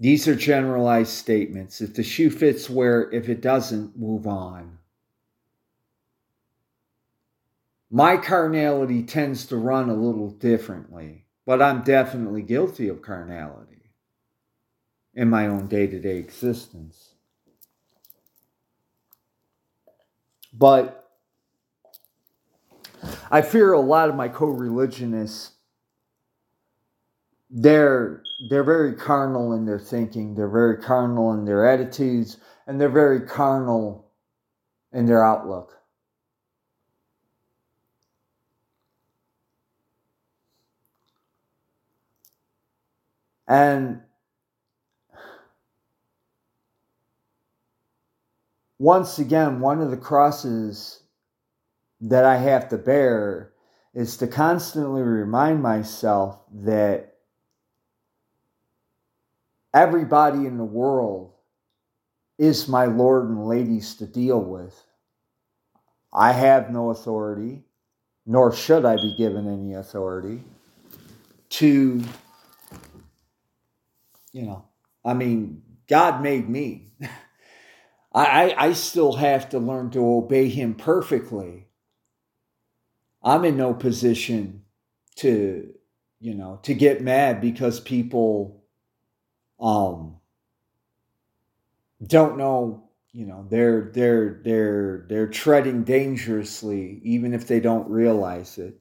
these 0.02 0.26
are 0.26 0.34
generalized 0.34 1.12
statements. 1.12 1.80
If 1.80 1.94
the 1.94 2.02
shoe 2.02 2.28
fits, 2.28 2.68
wear 2.68 3.08
If 3.12 3.28
it 3.28 3.40
doesn't, 3.40 3.96
move 3.96 4.26
on. 4.26 4.78
My 7.88 8.16
carnality 8.16 9.04
tends 9.04 9.46
to 9.46 9.56
run 9.56 9.90
a 9.90 9.94
little 9.94 10.30
differently, 10.30 11.26
but 11.46 11.62
I'm 11.62 11.82
definitely 11.82 12.42
guilty 12.42 12.88
of 12.88 13.00
carnality 13.00 13.92
in 15.14 15.30
my 15.30 15.46
own 15.46 15.68
day 15.68 15.86
to 15.86 16.00
day 16.00 16.16
existence. 16.16 17.10
But 20.52 21.10
I 23.30 23.40
fear 23.40 23.72
a 23.72 23.80
lot 23.80 24.08
of 24.08 24.16
my 24.16 24.26
co 24.26 24.46
religionists 24.46 25.52
they're 27.52 28.22
they're 28.48 28.64
very 28.64 28.94
carnal 28.94 29.52
in 29.52 29.64
their 29.66 29.78
thinking 29.78 30.34
they're 30.34 30.48
very 30.48 30.76
carnal 30.76 31.32
in 31.32 31.44
their 31.44 31.66
attitudes 31.66 32.38
and 32.66 32.80
they're 32.80 32.88
very 32.88 33.20
carnal 33.20 34.08
in 34.92 35.06
their 35.06 35.24
outlook. 35.24 35.78
And 43.48 44.00
once 48.78 49.18
again 49.18 49.60
one 49.60 49.80
of 49.80 49.90
the 49.90 49.96
crosses 49.96 51.04
that 52.00 52.24
i 52.24 52.36
have 52.36 52.68
to 52.68 52.76
bear 52.76 53.52
is 53.94 54.16
to 54.16 54.26
constantly 54.26 55.02
remind 55.02 55.62
myself 55.62 56.40
that 56.52 57.11
everybody 59.74 60.46
in 60.46 60.58
the 60.58 60.64
world 60.64 61.32
is 62.38 62.68
my 62.68 62.86
Lord 62.86 63.28
and 63.28 63.46
ladies 63.46 63.94
to 63.96 64.06
deal 64.06 64.40
with. 64.40 64.74
I 66.12 66.32
have 66.32 66.70
no 66.70 66.90
authority, 66.90 67.62
nor 68.26 68.52
should 68.52 68.84
I 68.84 68.96
be 68.96 69.14
given 69.16 69.48
any 69.48 69.74
authority 69.74 70.42
to, 71.50 72.02
you 74.32 74.42
know, 74.42 74.64
I 75.04 75.14
mean, 75.14 75.62
God 75.88 76.22
made 76.22 76.48
me. 76.48 76.92
I, 78.14 78.54
I 78.58 78.72
still 78.74 79.14
have 79.14 79.48
to 79.50 79.58
learn 79.58 79.90
to 79.90 80.06
obey 80.06 80.48
Him 80.48 80.74
perfectly. 80.74 81.66
I'm 83.22 83.44
in 83.44 83.56
no 83.56 83.72
position 83.72 84.64
to, 85.16 85.72
you 86.20 86.34
know, 86.34 86.60
to 86.64 86.74
get 86.74 87.00
mad 87.00 87.40
because 87.40 87.80
people 87.80 88.61
um, 89.62 90.16
don't 92.04 92.36
know 92.36 92.84
you 93.12 93.26
know 93.26 93.46
they're 93.48 93.90
they're 93.94 94.40
they're 94.44 95.06
they're 95.08 95.28
treading 95.28 95.84
dangerously 95.84 97.00
even 97.04 97.32
if 97.32 97.46
they 97.46 97.60
don't 97.60 97.88
realize 97.88 98.58
it. 98.58 98.78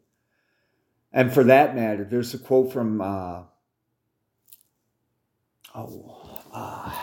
And 1.14 1.32
for 1.32 1.44
that 1.44 1.76
matter 1.76 2.04
there's 2.04 2.34
a 2.34 2.40
quote 2.40 2.74
from 2.74 3.02
uh, 3.02 3.44
oh 5.76 6.42
uh, 6.52 6.98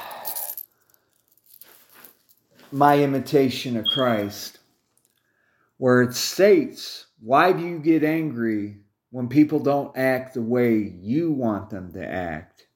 my 2.73 2.99
imitation 2.99 3.77
of 3.77 3.85
christ 3.95 4.59
where 5.79 6.03
it 6.03 6.15
states 6.15 7.07
why 7.21 7.53
do 7.53 7.67
you 7.67 7.79
get 7.79 8.05
angry 8.05 8.77
when 9.11 9.29
people 9.29 9.59
don't 9.59 9.97
act 9.97 10.35
the 10.35 10.43
way 10.43 10.95
you 11.01 11.33
want 11.33 11.71
them 11.71 11.93
to 11.93 12.07
act 12.07 12.68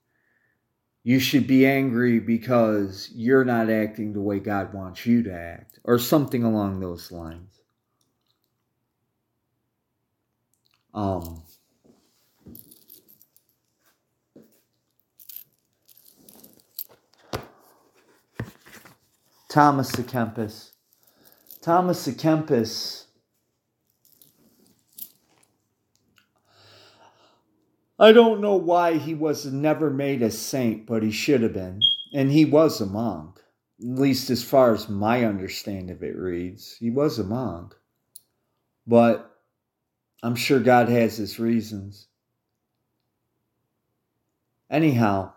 you 1.04 1.18
should 1.18 1.46
be 1.46 1.66
angry 1.66 2.20
because 2.20 3.10
you're 3.12 3.44
not 3.44 3.68
acting 3.68 4.12
the 4.12 4.20
way 4.20 4.38
God 4.38 4.72
wants 4.72 5.04
you 5.04 5.22
to 5.24 5.32
act, 5.32 5.80
or 5.84 5.98
something 5.98 6.44
along 6.44 6.80
those 6.80 7.10
lines. 7.10 7.60
Um, 10.94 11.42
Thomas 19.48 19.92
à 19.92 20.04
Kempis. 20.04 20.70
Thomas 21.60 22.08
à 22.08 22.12
Kempis. 22.16 23.06
I 28.02 28.10
don't 28.10 28.40
know 28.40 28.56
why 28.56 28.98
he 28.98 29.14
was 29.14 29.46
never 29.46 29.88
made 29.88 30.22
a 30.22 30.30
saint, 30.32 30.86
but 30.86 31.04
he 31.04 31.12
should 31.12 31.40
have 31.42 31.52
been. 31.52 31.80
And 32.12 32.32
he 32.32 32.44
was 32.44 32.80
a 32.80 32.86
monk, 32.86 33.38
at 33.78 33.86
least 33.86 34.28
as 34.28 34.42
far 34.42 34.74
as 34.74 34.88
my 34.88 35.24
understanding 35.24 35.90
of 35.90 36.02
it 36.02 36.16
reads. 36.16 36.76
He 36.80 36.90
was 36.90 37.20
a 37.20 37.24
monk. 37.24 37.76
But 38.88 39.32
I'm 40.20 40.34
sure 40.34 40.58
God 40.58 40.88
has 40.88 41.16
his 41.16 41.38
reasons. 41.38 42.08
Anyhow, 44.68 45.34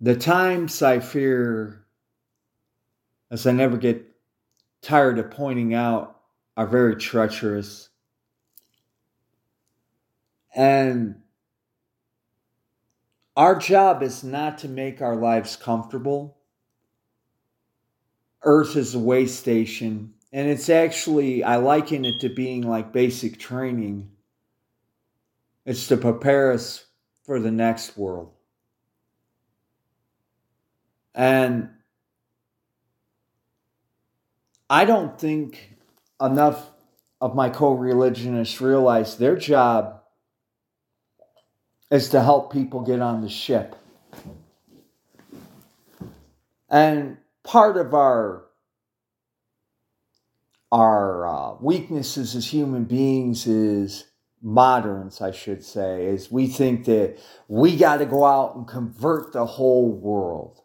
the 0.00 0.16
times 0.16 0.80
I 0.80 1.00
fear, 1.00 1.84
as 3.30 3.46
I 3.46 3.52
never 3.52 3.76
get 3.76 4.06
tired 4.80 5.18
of 5.18 5.30
pointing 5.30 5.74
out, 5.74 6.11
are 6.56 6.66
very 6.66 6.96
treacherous. 6.96 7.88
And 10.54 11.16
our 13.36 13.56
job 13.56 14.02
is 14.02 14.22
not 14.22 14.58
to 14.58 14.68
make 14.68 15.00
our 15.00 15.16
lives 15.16 15.56
comfortable. 15.56 16.36
Earth 18.42 18.76
is 18.76 18.94
a 18.94 18.98
way 18.98 19.26
station, 19.26 20.14
and 20.32 20.48
it's 20.50 20.68
actually, 20.68 21.44
I 21.44 21.56
liken 21.56 22.04
it 22.04 22.20
to 22.20 22.28
being 22.28 22.62
like 22.62 22.92
basic 22.92 23.38
training. 23.38 24.10
It's 25.64 25.86
to 25.88 25.96
prepare 25.96 26.50
us 26.50 26.84
for 27.24 27.38
the 27.38 27.52
next 27.52 27.96
world. 27.96 28.32
And 31.14 31.70
I 34.68 34.84
don't 34.84 35.18
think 35.18 35.71
enough 36.22 36.70
of 37.20 37.34
my 37.34 37.48
co 37.48 37.72
religionists 37.72 38.60
realize 38.60 39.16
their 39.16 39.36
job 39.36 40.00
is 41.90 42.08
to 42.10 42.22
help 42.22 42.52
people 42.52 42.80
get 42.80 43.00
on 43.00 43.20
the 43.20 43.28
ship. 43.28 43.76
And 46.70 47.18
part 47.44 47.76
of 47.76 47.92
our 47.92 48.44
our 50.72 51.26
uh, 51.26 51.54
weaknesses 51.60 52.34
as 52.34 52.46
human 52.46 52.84
beings 52.84 53.46
is 53.46 54.06
moderns, 54.40 55.20
I 55.20 55.30
should 55.30 55.62
say, 55.62 56.06
is 56.06 56.32
we 56.32 56.46
think 56.46 56.86
that 56.86 57.18
we 57.46 57.76
got 57.76 57.98
to 57.98 58.06
go 58.06 58.24
out 58.24 58.56
and 58.56 58.66
convert 58.66 59.32
the 59.34 59.44
whole 59.44 59.92
world. 59.92 60.62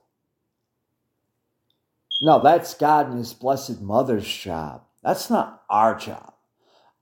No, 2.22 2.42
that's 2.42 2.74
God 2.74 3.10
and 3.10 3.20
His 3.20 3.34
Blessed 3.34 3.82
Mother's 3.82 4.28
job. 4.28 4.87
That's 5.08 5.30
not 5.30 5.64
our 5.70 5.98
job. 5.98 6.34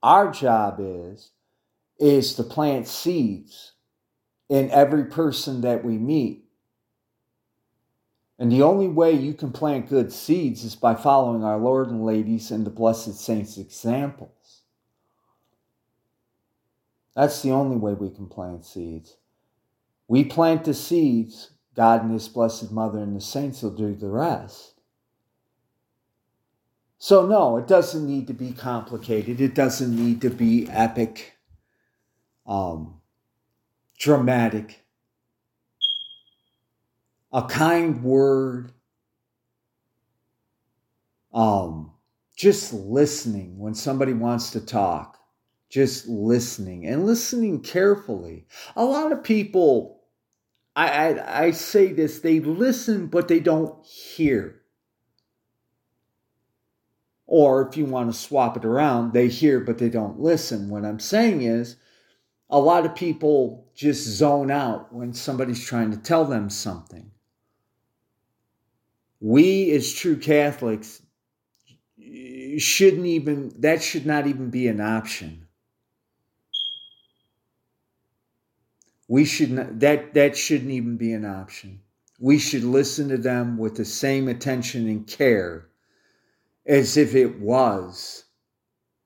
Our 0.03 0.31
job 0.31 0.77
is 0.79 1.31
is 1.97 2.35
to 2.35 2.43
plant 2.43 2.87
seeds 2.87 3.71
in 4.47 4.69
every 4.69 5.05
person 5.05 5.61
that 5.61 5.83
we 5.83 5.97
meet. 5.97 6.45
And 8.37 8.51
the 8.51 8.61
only 8.61 8.87
way 8.87 9.13
you 9.13 9.33
can 9.33 9.51
plant 9.51 9.89
good 9.89 10.13
seeds 10.13 10.63
is 10.63 10.75
by 10.75 10.93
following 10.93 11.43
our 11.43 11.57
Lord 11.57 11.89
and 11.89 12.05
ladies 12.05 12.51
and 12.51 12.63
the 12.63 12.69
blessed 12.69 13.19
saints' 13.19 13.57
examples. 13.57 14.61
That's 17.15 17.41
the 17.41 17.53
only 17.53 17.77
way 17.77 17.93
we 17.93 18.11
can 18.11 18.27
plant 18.27 18.65
seeds. 18.65 19.17
We 20.07 20.25
plant 20.25 20.65
the 20.65 20.75
seeds, 20.75 21.49
God 21.75 22.03
and 22.03 22.13
His 22.13 22.27
Blessed 22.27 22.71
Mother 22.71 22.99
and 22.99 23.15
the 23.15 23.21
saints 23.21 23.63
will 23.63 23.71
do 23.71 23.95
the 23.95 24.09
rest. 24.09 24.74
So, 27.05 27.27
no, 27.27 27.57
it 27.57 27.67
doesn't 27.67 28.07
need 28.07 28.25
to 28.29 28.33
be 28.33 28.51
complicated. 28.51 29.39
It 29.39 29.53
doesn't 29.53 29.95
need 29.95 30.21
to 30.21 30.31
be 30.31 30.67
epic. 30.71 31.37
Um, 32.47 32.99
dramatic. 33.99 34.83
A 37.31 37.43
kind 37.43 38.03
word. 38.03 38.71
Um, 41.31 41.91
just 42.35 42.73
listening 42.73 43.59
when 43.59 43.75
somebody 43.75 44.13
wants 44.13 44.49
to 44.53 44.59
talk. 44.59 45.19
Just 45.69 46.07
listening 46.07 46.87
and 46.87 47.05
listening 47.05 47.61
carefully. 47.61 48.47
A 48.75 48.83
lot 48.83 49.11
of 49.11 49.23
people, 49.23 50.01
I, 50.75 50.89
I, 50.89 51.45
I 51.45 51.51
say 51.51 51.93
this, 51.93 52.21
they 52.21 52.39
listen, 52.39 53.05
but 53.05 53.27
they 53.27 53.39
don't 53.39 53.85
hear. 53.85 54.59
Or 57.27 57.67
if 57.67 57.75
you 57.75 57.85
want 57.85 58.11
to 58.11 58.17
swap 58.17 58.55
it 58.55 58.65
around, 58.65 59.13
they 59.13 59.27
hear, 59.27 59.59
but 59.59 59.77
they 59.77 59.89
don't 59.89 60.19
listen. 60.19 60.69
What 60.69 60.85
I'm 60.85 60.99
saying 60.99 61.41
is, 61.41 61.75
a 62.49 62.59
lot 62.59 62.85
of 62.85 62.95
people 62.95 63.67
just 63.73 64.03
zone 64.03 64.51
out 64.51 64.93
when 64.93 65.13
somebody's 65.13 65.63
trying 65.63 65.91
to 65.91 65.97
tell 65.97 66.25
them 66.25 66.49
something. 66.49 67.11
We, 69.19 69.71
as 69.71 69.91
true 69.91 70.17
Catholics, 70.17 71.01
shouldn't 72.57 73.05
even, 73.05 73.53
that 73.59 73.81
should 73.81 74.05
not 74.05 74.27
even 74.27 74.51
be 74.51 74.67
an 74.67 74.79
option. 74.79 75.47
We 79.07 79.25
should 79.25 79.51
not, 79.51 79.79
that, 79.79 80.13
that 80.13 80.37
shouldn't 80.37 80.71
even 80.71 80.97
be 80.97 81.13
an 81.13 81.25
option. 81.25 81.81
We 82.19 82.37
should 82.37 82.63
listen 82.63 83.09
to 83.09 83.17
them 83.17 83.57
with 83.57 83.75
the 83.75 83.85
same 83.85 84.27
attention 84.27 84.87
and 84.87 85.05
care 85.07 85.67
as 86.65 86.97
if 86.97 87.15
it 87.15 87.39
was 87.39 88.25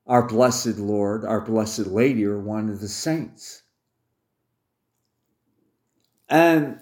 our 0.08 0.28
blessed 0.28 0.78
Lord, 0.78 1.26
our 1.26 1.42
blessed 1.42 1.88
Lady, 1.88 2.26
or 2.26 2.40
one 2.40 2.70
of 2.70 2.80
the 2.82 2.88
saints. 2.88 3.64
And 6.28 6.80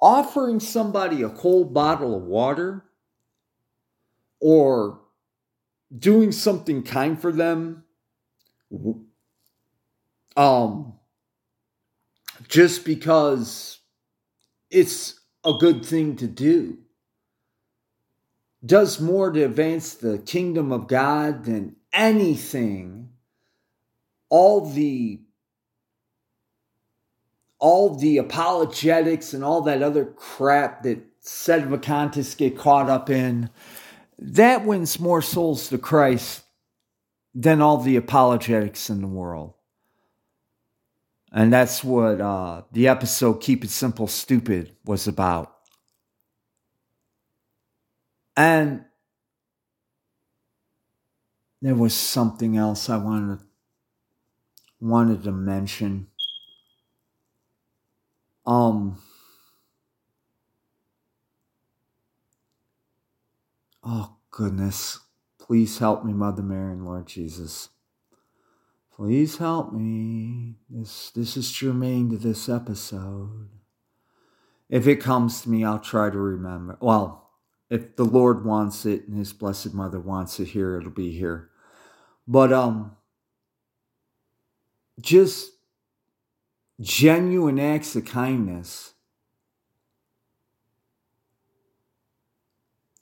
offering 0.00 0.60
somebody 0.60 1.22
a 1.22 1.28
cold 1.28 1.74
bottle 1.74 2.14
of 2.16 2.22
water 2.22 2.84
or 4.40 5.00
doing 5.98 6.32
something 6.32 6.82
kind 6.82 7.20
for 7.20 7.32
them 7.32 7.84
um 10.36 10.92
just 12.48 12.84
because 12.84 13.75
it's 14.70 15.20
a 15.44 15.52
good 15.54 15.84
thing 15.84 16.16
to 16.16 16.26
do 16.26 16.78
does 18.64 19.00
more 19.00 19.30
to 19.30 19.42
advance 19.42 19.94
the 19.94 20.18
kingdom 20.18 20.72
of 20.72 20.88
God 20.88 21.44
than 21.44 21.76
anything 21.92 23.10
all 24.28 24.68
the 24.68 25.20
all 27.58 27.96
the 27.96 28.18
apologetics 28.18 29.32
and 29.32 29.42
all 29.42 29.62
that 29.62 29.82
other 29.82 30.04
crap 30.04 30.82
that 30.82 30.98
sedevacantists 31.22 32.36
get 32.36 32.58
caught 32.58 32.90
up 32.90 33.08
in 33.08 33.48
that 34.18 34.64
wins 34.64 34.98
more 34.98 35.22
souls 35.22 35.68
to 35.68 35.78
Christ 35.78 36.42
than 37.34 37.60
all 37.60 37.78
the 37.78 37.96
apologetics 37.96 38.88
in 38.88 39.00
the 39.00 39.06
world. 39.06 39.52
And 41.36 41.52
that's 41.52 41.84
what 41.84 42.18
uh, 42.18 42.62
the 42.72 42.88
episode 42.88 43.42
Keep 43.42 43.64
It 43.64 43.70
Simple 43.70 44.06
Stupid 44.06 44.74
was 44.86 45.06
about. 45.06 45.54
And 48.34 48.86
there 51.60 51.74
was 51.74 51.92
something 51.92 52.56
else 52.56 52.88
I 52.88 52.96
wanted 52.96 53.40
wanted 54.80 55.24
to 55.24 55.32
mention. 55.32 56.06
Um 58.46 58.98
Oh 63.84 64.16
goodness. 64.30 65.00
Please 65.38 65.78
help 65.78 66.04
me, 66.04 66.14
Mother 66.14 66.42
Mary 66.42 66.72
and 66.72 66.84
Lord 66.84 67.06
Jesus. 67.06 67.68
Please 68.96 69.36
help 69.36 69.74
me. 69.74 70.54
This 70.70 71.10
this 71.10 71.36
is 71.36 71.52
germane 71.52 72.08
to 72.08 72.16
this 72.16 72.48
episode. 72.48 73.50
If 74.70 74.86
it 74.86 74.96
comes 74.96 75.42
to 75.42 75.50
me, 75.50 75.66
I'll 75.66 75.78
try 75.78 76.08
to 76.08 76.16
remember. 76.16 76.78
Well, 76.80 77.30
if 77.68 77.94
the 77.96 78.06
Lord 78.06 78.46
wants 78.46 78.86
it 78.86 79.06
and 79.06 79.18
his 79.18 79.34
blessed 79.34 79.74
mother 79.74 80.00
wants 80.00 80.40
it 80.40 80.46
here, 80.46 80.78
it'll 80.78 80.90
be 80.90 81.12
here. 81.12 81.50
But 82.26 82.54
um 82.54 82.96
just 84.98 85.50
genuine 86.80 87.60
acts 87.60 87.94
of 87.96 88.06
kindness. 88.06 88.94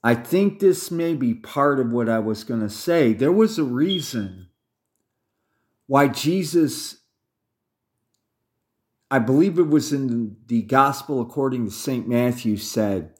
I 0.02 0.16
think 0.16 0.58
this 0.58 0.90
may 0.90 1.14
be 1.14 1.34
part 1.34 1.78
of 1.78 1.92
what 1.92 2.08
I 2.08 2.18
was 2.18 2.42
going 2.42 2.60
to 2.60 2.68
say. 2.68 3.12
There 3.12 3.32
was 3.32 3.58
a 3.58 3.64
reason 3.64 4.43
why 5.86 6.08
Jesus, 6.08 6.98
I 9.10 9.18
believe 9.18 9.58
it 9.58 9.68
was 9.68 9.92
in 9.92 10.36
the 10.46 10.62
Gospel 10.62 11.20
according 11.20 11.66
to 11.66 11.70
St. 11.70 12.08
Matthew, 12.08 12.56
said, 12.56 13.14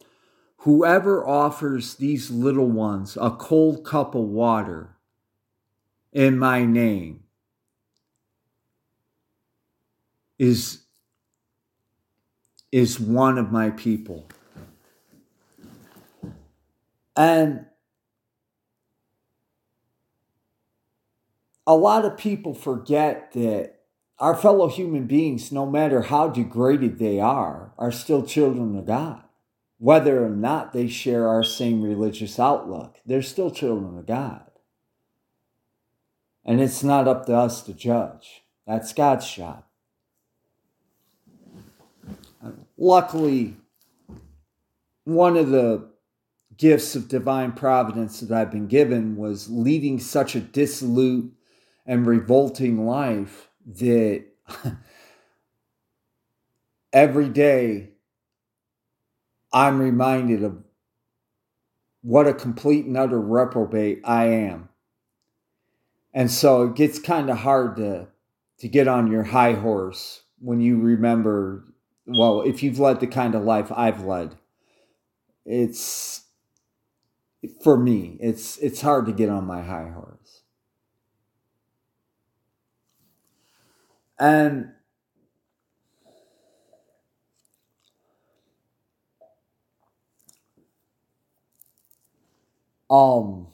Whoever 0.59 1.27
offers 1.27 1.97
these 1.97 2.31
little 2.31 2.71
ones 2.71 3.19
a 3.21 3.31
cold 3.31 3.85
cup 3.85 4.15
of 4.15 4.23
water 4.23 4.97
in 6.13 6.39
my 6.39 6.65
name 6.65 7.25
is, 10.39 10.85
is 12.73 12.99
one 12.99 13.37
of 13.37 13.53
my 13.53 13.71
people. 13.71 14.27
And 17.17 17.67
a 21.67 21.75
lot 21.75 22.05
of 22.05 22.17
people 22.17 22.55
forget 22.55 23.33
that 23.33 23.75
our 24.19 24.37
fellow 24.37 24.69
human 24.69 25.07
beings, 25.07 25.51
no 25.51 25.67
matter 25.67 26.03
how 26.03 26.29
degraded 26.29 26.99
they 26.99 27.21
are, 27.21 27.73
are 27.79 27.93
still 27.93 28.23
children 28.23 28.77
of 28.77 28.87
God. 28.87 29.23
Whether 29.79 30.25
or 30.25 30.31
not 30.31 30.73
they 30.73 30.89
share 30.89 31.29
our 31.29 31.43
same 31.43 31.83
religious 31.83 32.39
outlook, 32.39 32.99
they're 33.05 33.23
still 33.23 33.51
children 33.51 33.99
of 33.99 34.07
God. 34.07 34.51
And 36.45 36.61
it's 36.61 36.85
not 36.85 37.09
up 37.09 37.27
to 37.27 37.35
us 37.35 37.63
to 37.63 37.75
judge. 37.75 38.45
That's 38.67 38.93
God's 38.93 39.31
job. 39.31 39.65
Luckily, 42.77 43.57
one 45.05 45.37
of 45.37 45.51
the 45.51 45.89
gifts 46.57 46.95
of 46.95 47.09
divine 47.09 47.53
providence 47.53 48.21
that 48.21 48.31
I've 48.31 48.51
been 48.51 48.69
given 48.69 49.17
was 49.17 49.51
leading 49.51 49.99
such 49.99 50.35
a 50.35 50.41
dissolute 50.41 51.33
and 51.87 52.07
revolting 52.07 52.87
life 52.87 53.49
that 53.67 54.25
every 56.93 57.29
day 57.29 57.91
I'm 59.53 59.81
reminded 59.81 60.43
of 60.43 60.63
what 62.03 62.27
a 62.27 62.35
complete 62.35 62.85
and 62.85 62.97
utter 62.97 63.21
reprobate 63.21 64.01
I 64.05 64.27
am. 64.27 64.69
And 66.13 66.31
so 66.31 66.65
it 66.65 66.77
gets 66.77 66.99
kind 66.99 67.31
of 67.31 67.39
hard 67.39 67.77
to 67.77 68.09
to 68.59 68.69
get 68.69 68.87
on 68.87 69.11
your 69.11 69.25
high 69.25 69.55
horse 69.55 70.23
when 70.39 70.61
you 70.61 70.79
remember 70.79 71.65
well, 72.07 72.43
if 72.43 72.63
you've 72.63 72.79
led 72.79 73.01
the 73.01 73.07
kind 73.07 73.35
of 73.35 73.45
life 73.45 73.73
I've 73.75 74.05
led. 74.05 74.37
It's 75.47 76.23
for 77.63 77.77
me, 77.77 78.17
it's 78.21 78.59
it's 78.59 78.81
hard 78.81 79.07
to 79.07 79.13
get 79.13 79.29
on 79.29 79.47
my 79.47 79.63
high 79.63 79.91
horse. 79.91 80.24
And 84.19 84.73
um 92.91 93.49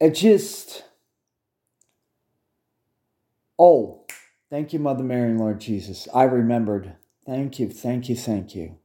it 0.00 0.12
just 0.14 0.84
oh 3.58 4.04
thank 4.50 4.72
you 4.72 4.78
mother 4.78 5.04
mary 5.04 5.30
and 5.30 5.40
lord 5.40 5.60
jesus. 5.60 6.08
I 6.14 6.24
remembered. 6.24 6.94
Thank 7.26 7.58
you 7.58 7.68
thank 7.70 8.08
you 8.08 8.16
thank 8.16 8.54
you 8.54 8.76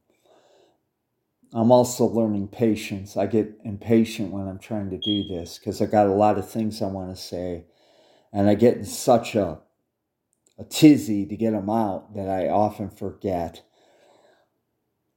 i'm 1.52 1.72
also 1.72 2.04
learning 2.04 2.48
patience 2.48 3.16
i 3.16 3.26
get 3.26 3.58
impatient 3.64 4.30
when 4.30 4.48
i'm 4.48 4.58
trying 4.58 4.90
to 4.90 4.98
do 4.98 5.26
this 5.28 5.58
because 5.58 5.80
i 5.80 5.86
got 5.86 6.06
a 6.06 6.12
lot 6.12 6.38
of 6.38 6.48
things 6.48 6.82
i 6.82 6.86
want 6.86 7.14
to 7.14 7.20
say 7.20 7.64
and 8.32 8.48
i 8.48 8.54
get 8.54 8.76
in 8.76 8.84
such 8.84 9.34
a 9.34 9.58
a 10.58 10.64
tizzy 10.64 11.24
to 11.24 11.36
get 11.36 11.52
them 11.52 11.70
out 11.70 12.14
that 12.14 12.28
i 12.28 12.48
often 12.48 12.90
forget 12.90 13.62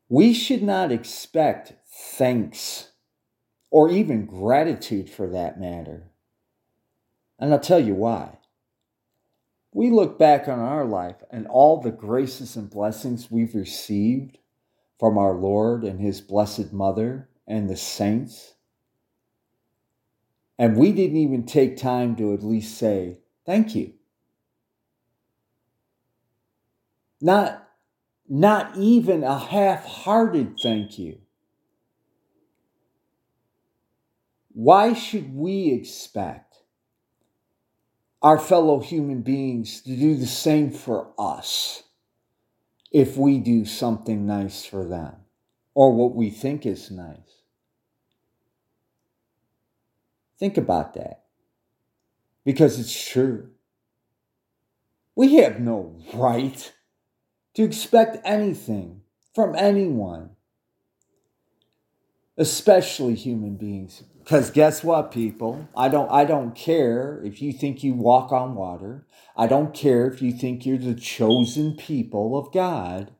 we 0.09 0.33
should 0.33 0.61
not 0.61 0.91
expect 0.91 1.73
thanks 1.91 2.91
or 3.71 3.89
even 3.89 4.27
gratitude 4.27 5.09
for 5.09 5.27
that 5.27 5.59
matter. 5.59 6.11
And 7.39 7.51
I'll 7.51 7.59
tell 7.59 7.79
you 7.79 7.95
why. 7.95 8.37
We 9.73 9.89
look 9.89 10.19
back 10.19 10.47
on 10.47 10.59
our 10.59 10.85
life 10.85 11.23
and 11.31 11.47
all 11.47 11.81
the 11.81 11.89
graces 11.89 12.55
and 12.55 12.69
blessings 12.69 13.31
we've 13.31 13.55
received 13.55 14.37
from 14.99 15.17
our 15.17 15.33
Lord 15.33 15.83
and 15.83 15.99
His 15.99 16.21
Blessed 16.21 16.71
Mother 16.71 17.29
and 17.47 17.69
the 17.69 17.77
saints. 17.77 18.53
And 20.57 20.77
we 20.77 20.91
didn't 20.91 21.17
even 21.17 21.45
take 21.45 21.77
time 21.77 22.15
to 22.17 22.33
at 22.33 22.43
least 22.43 22.77
say, 22.77 23.17
Thank 23.45 23.75
you. 23.75 23.93
Not 27.19 27.67
not 28.29 28.77
even 28.77 29.23
a 29.23 29.37
half 29.37 29.85
hearted 29.85 30.55
thank 30.61 30.97
you. 30.97 31.19
Why 34.53 34.93
should 34.93 35.35
we 35.35 35.71
expect 35.71 36.59
our 38.21 38.39
fellow 38.39 38.79
human 38.79 39.21
beings 39.21 39.81
to 39.81 39.95
do 39.95 40.15
the 40.15 40.27
same 40.27 40.71
for 40.71 41.11
us 41.17 41.82
if 42.93 43.17
we 43.17 43.39
do 43.39 43.65
something 43.65 44.25
nice 44.27 44.63
for 44.63 44.85
them 44.85 45.15
or 45.73 45.91
what 45.91 46.15
we 46.15 46.29
think 46.29 46.65
is 46.65 46.91
nice? 46.91 47.41
Think 50.37 50.57
about 50.57 50.93
that 50.93 51.23
because 52.45 52.79
it's 52.79 53.09
true. 53.09 53.49
We 55.15 55.35
have 55.37 55.59
no 55.59 55.99
right 56.13 56.71
to 57.55 57.63
expect 57.63 58.17
anything 58.25 59.01
from 59.33 59.55
anyone, 59.55 60.31
especially 62.37 63.15
human 63.15 63.55
beings. 63.55 64.03
Because 64.23 64.51
guess 64.51 64.83
what, 64.83 65.11
people? 65.11 65.67
I 65.75 65.89
don't 65.89 66.09
I 66.11 66.25
don't 66.25 66.55
care 66.55 67.21
if 67.23 67.41
you 67.41 67.51
think 67.51 67.83
you 67.83 67.93
walk 67.93 68.31
on 68.31 68.55
water. 68.55 69.05
I 69.35 69.47
don't 69.47 69.73
care 69.73 70.07
if 70.07 70.21
you 70.21 70.31
think 70.31 70.65
you're 70.65 70.77
the 70.77 70.95
chosen 70.95 71.75
people 71.75 72.37
of 72.37 72.53
God. 72.53 73.11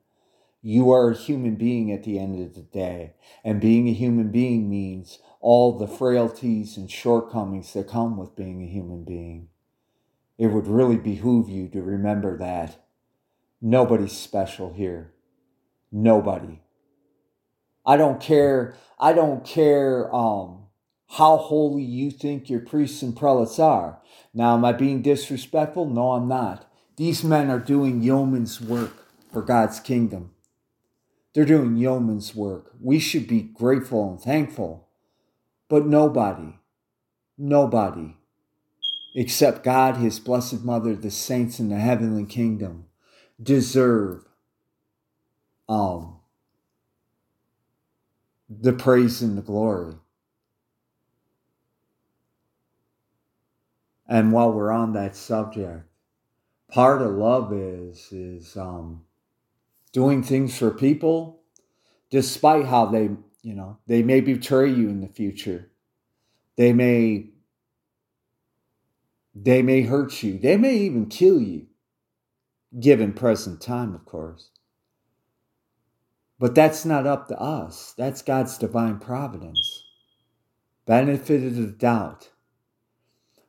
You 0.62 0.92
are 0.92 1.12
a 1.12 1.18
human 1.18 1.56
being 1.56 1.92
at 1.92 2.04
the 2.04 2.18
end 2.18 2.42
of 2.42 2.56
the 2.56 2.62
day. 2.62 3.16
And 3.44 3.60
being 3.60 3.90
a 3.90 3.94
human 3.94 4.32
being 4.32 4.70
means 4.70 5.20
all 5.42 5.78
the 5.78 5.88
frailties 5.88 6.78
and 6.78 6.90
shortcomings 6.90 7.74
that 7.74 7.90
come 7.90 8.16
with 8.16 8.36
being 8.36 8.64
a 8.64 8.68
human 8.72 9.04
being. 9.04 9.50
It 10.38 10.48
would 10.48 10.68
really 10.68 10.98
behoove 10.98 11.50
you 11.50 11.68
to 11.70 11.82
remember 11.82 12.38
that 12.38 12.84
Nobody's 13.66 14.12
special 14.12 14.74
here. 14.74 15.14
Nobody. 15.90 16.60
I 17.86 17.96
don't 17.96 18.20
care. 18.20 18.76
I 19.00 19.14
don't 19.14 19.46
care 19.46 20.14
um, 20.14 20.63
how 21.14 21.38
holy 21.38 21.84
you 21.84 22.10
think 22.10 22.50
your 22.50 22.60
priests 22.60 23.04
and 23.04 23.16
prelates 23.16 23.60
are. 23.60 24.00
Now, 24.34 24.56
am 24.56 24.66
I 24.66 24.72
being 24.72 25.04
disrespectful? 25.04 25.86
No, 25.86 26.14
I'm 26.14 26.28
not. 26.28 26.68
These 26.98 27.24
men 27.24 27.52
are 27.52 27.60
doing 27.60 28.02
yeoman's 28.02 28.60
work 28.60 29.06
for 29.32 29.44
God's 29.44 29.80
kingdom. 29.80 30.32
They're 31.34 31.46
doing 31.46 31.78
yeoman's 31.78 32.34
work. 32.34 32.72
We 32.82 32.98
should 32.98 33.28
be 33.28 33.42
grateful 33.42 34.10
and 34.10 34.20
thankful. 34.20 34.88
But 35.70 35.86
nobody, 35.86 36.58
nobody, 37.38 38.16
except 39.16 39.64
God, 39.64 39.98
His 39.98 40.20
Blessed 40.20 40.64
Mother, 40.64 40.96
the 40.96 41.12
saints 41.12 41.60
in 41.60 41.70
the 41.70 41.80
heavenly 41.80 42.26
kingdom, 42.26 42.86
deserve 43.42 44.26
um, 45.70 46.22
the 48.50 48.74
praise 48.74 49.22
and 49.22 49.38
the 49.38 49.44
glory. 49.44 49.96
And 54.14 54.32
while 54.32 54.52
we're 54.52 54.70
on 54.70 54.94
that 54.94 55.16
subject, 55.16 55.88
part 56.72 57.02
of 57.02 57.16
love 57.16 57.52
is 57.52 58.12
is 58.12 58.56
um, 58.56 59.06
doing 59.92 60.22
things 60.22 60.56
for 60.56 60.70
people, 60.70 61.42
despite 62.12 62.68
how 62.68 62.86
they 62.86 63.10
you 63.42 63.56
know 63.56 63.80
they 63.88 64.04
may 64.04 64.22
betray 64.22 64.70
you 64.70 64.88
in 64.90 65.02
the 65.02 65.08
future. 65.08 65.72
They 66.58 66.74
may 66.74 67.32
they 69.34 69.64
may 69.64 69.82
hurt 69.82 70.22
you. 70.22 70.38
They 70.38 70.58
may 70.58 70.76
even 70.76 71.08
kill 71.08 71.42
you 71.42 71.66
given 72.80 73.14
present 73.14 73.62
time, 73.62 73.96
of 73.96 74.06
course. 74.06 74.52
But 76.38 76.54
that's 76.54 76.86
not 76.86 77.08
up 77.08 77.30
to 77.30 77.42
us. 77.42 77.96
That's 77.98 78.22
God's 78.22 78.60
divine 78.60 79.00
providence. 79.00 79.86
Benefit 80.86 81.44
of 81.44 81.56
the 81.56 81.66
doubt. 81.66 82.30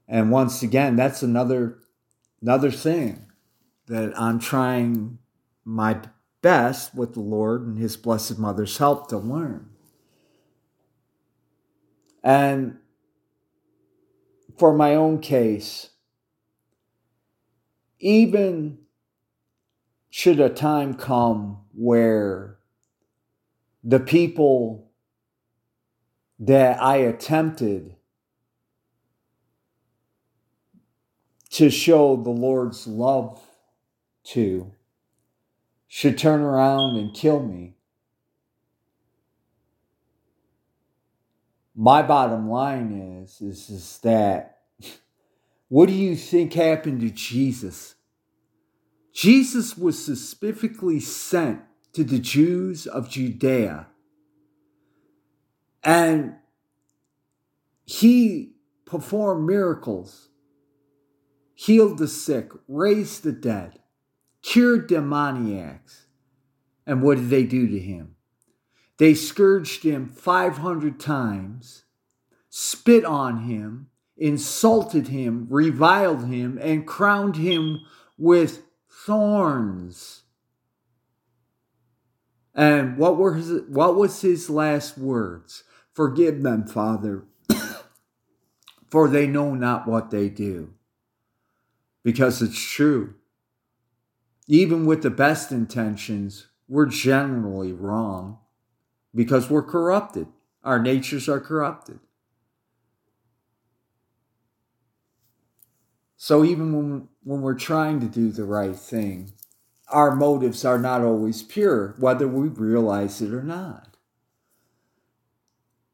And 0.07 0.31
once 0.31 0.63
again, 0.63 0.97
that's 0.97 1.23
another 1.23 1.79
another 2.43 2.71
thing 2.71 3.27
that 3.87 4.13
I'm 4.19 4.39
trying 4.39 5.19
my 5.65 6.01
best 6.43 6.95
with 6.95 7.15
the 7.15 7.21
Lord 7.21 7.67
and 7.67 7.79
His 7.79 7.97
Blessed 7.97 8.39
Mother's 8.39 8.77
help 8.77 9.09
to 9.09 9.19
learn. 9.19 9.71
And 12.23 12.79
for 14.59 14.75
my 14.75 14.95
own 14.95 15.21
case, 15.21 15.91
even 17.99 18.79
should 20.11 20.39
a 20.39 20.49
time 20.49 20.95
come 20.95 21.59
where 21.73 22.59
the 23.83 24.01
people 24.01 24.91
that 26.39 26.81
I 26.83 26.97
attempted 26.97 27.97
to 31.55 31.71
show 31.71 32.17
the 32.17 32.31
Lord's 32.31 32.85
love 32.85 33.41
to 34.25 34.73
should 35.87 36.19
turn 36.19 36.41
around 36.41 36.97
and 36.97 37.15
kill 37.15 37.41
me. 37.41 37.77
My 41.77 42.03
bottom 42.03 42.51
line 42.51 43.23
is, 43.23 43.41
is, 43.41 43.71
is 43.71 43.99
that 44.03 44.59
what 45.69 45.87
do 45.87 45.93
you 45.95 46.17
think 46.17 46.55
happened 46.55 47.01
to 47.03 47.11
Jesus? 47.11 47.95
Jesus 49.13 49.79
was 49.79 50.05
specifically 50.05 50.99
sent 50.99 51.61
to 51.93 52.03
the 52.03 52.19
Jews 52.19 52.89
of 52.89 53.09
Judea. 53.09 53.87
And 55.85 56.35
he 57.85 58.55
performed 58.87 59.47
miracles, 59.47 60.31
healed 61.55 61.99
the 61.99 62.09
sick, 62.09 62.51
raised 62.69 63.23
the 63.23 63.33
dead, 63.33 63.79
cured 64.43 64.89
demoniacs. 64.89 66.07
And 66.87 67.03
what 67.03 67.17
did 67.17 67.31
they 67.31 67.45
do 67.45 67.67
to 67.69 67.79
him? 67.79 68.17
They 68.99 69.15
scourged 69.15 69.83
him 69.83 70.09
500 70.09 71.01
times, 71.01 71.85
spit 72.51 73.05
on 73.05 73.45
him, 73.45 73.89
insulted 74.17 75.09
him, 75.09 75.47
reviled 75.51 76.27
him, 76.27 76.59
and 76.61 76.87
crowned 76.87 77.37
him 77.37 77.81
with 78.17 78.63
thorns. 78.89 80.23
And 82.55 82.97
what 82.97 83.17
were 83.17 83.35
his, 83.35 83.63
what 83.69 83.97
was 83.97 84.21
his 84.21 84.49
last 84.49 84.97
words? 84.97 85.65
Forgive 85.93 86.43
them, 86.43 86.67
Father, 86.67 87.25
for 88.89 89.09
they 89.09 89.27
know 89.27 89.55
not 89.55 89.89
what 89.89 90.11
they 90.11 90.29
do. 90.29 90.74
Because 92.05 92.41
it's 92.41 92.61
true. 92.61 93.15
Even 94.47 94.87
with 94.87 95.03
the 95.03 95.11
best 95.11 95.51
intentions, 95.51 96.47
we're 96.69 96.87
generally 96.87 97.73
wrong 97.73 98.39
because 99.15 99.51
we're 99.51 99.63
corrupted. 99.63 100.29
Our 100.63 100.79
natures 100.79 101.29
are 101.29 101.41
corrupted. 101.41 101.99
So 106.17 106.45
even 106.45 106.73
when, 106.75 107.09
when 107.23 107.43
we're 107.43 107.55
trying 107.55 108.01
to 108.01 108.07
do 108.07 108.31
the 108.31 108.45
right 108.45 108.77
thing, 108.77 109.33
our 109.89 110.15
motives 110.15 110.65
are 110.65 110.79
not 110.79 111.03
always 111.03 111.43
pure, 111.43 111.95
whether 111.99 112.27
we 112.27 112.49
realize 112.49 113.21
it 113.21 113.33
or 113.33 113.43
not. 113.43 113.97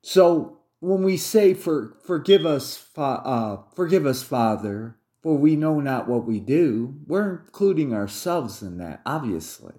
So 0.03 0.59
when 0.79 1.03
we 1.03 1.17
say, 1.17 1.53
"For 1.55 1.97
forgive 2.05 2.47
us, 2.47 2.89
uh, 2.97 3.59
forgive 3.75 4.07
us, 4.07 4.23
Father," 4.23 4.97
for 5.23 5.37
we 5.37 5.57
know 5.57 5.81
not 5.81 6.09
what 6.09 6.27
we 6.27 6.41
do, 6.41 6.95
we're 7.07 7.41
including 7.41 7.95
ourselves 7.95 8.63
in 8.63 8.79
that, 8.79 9.03
obviously. 9.05 9.75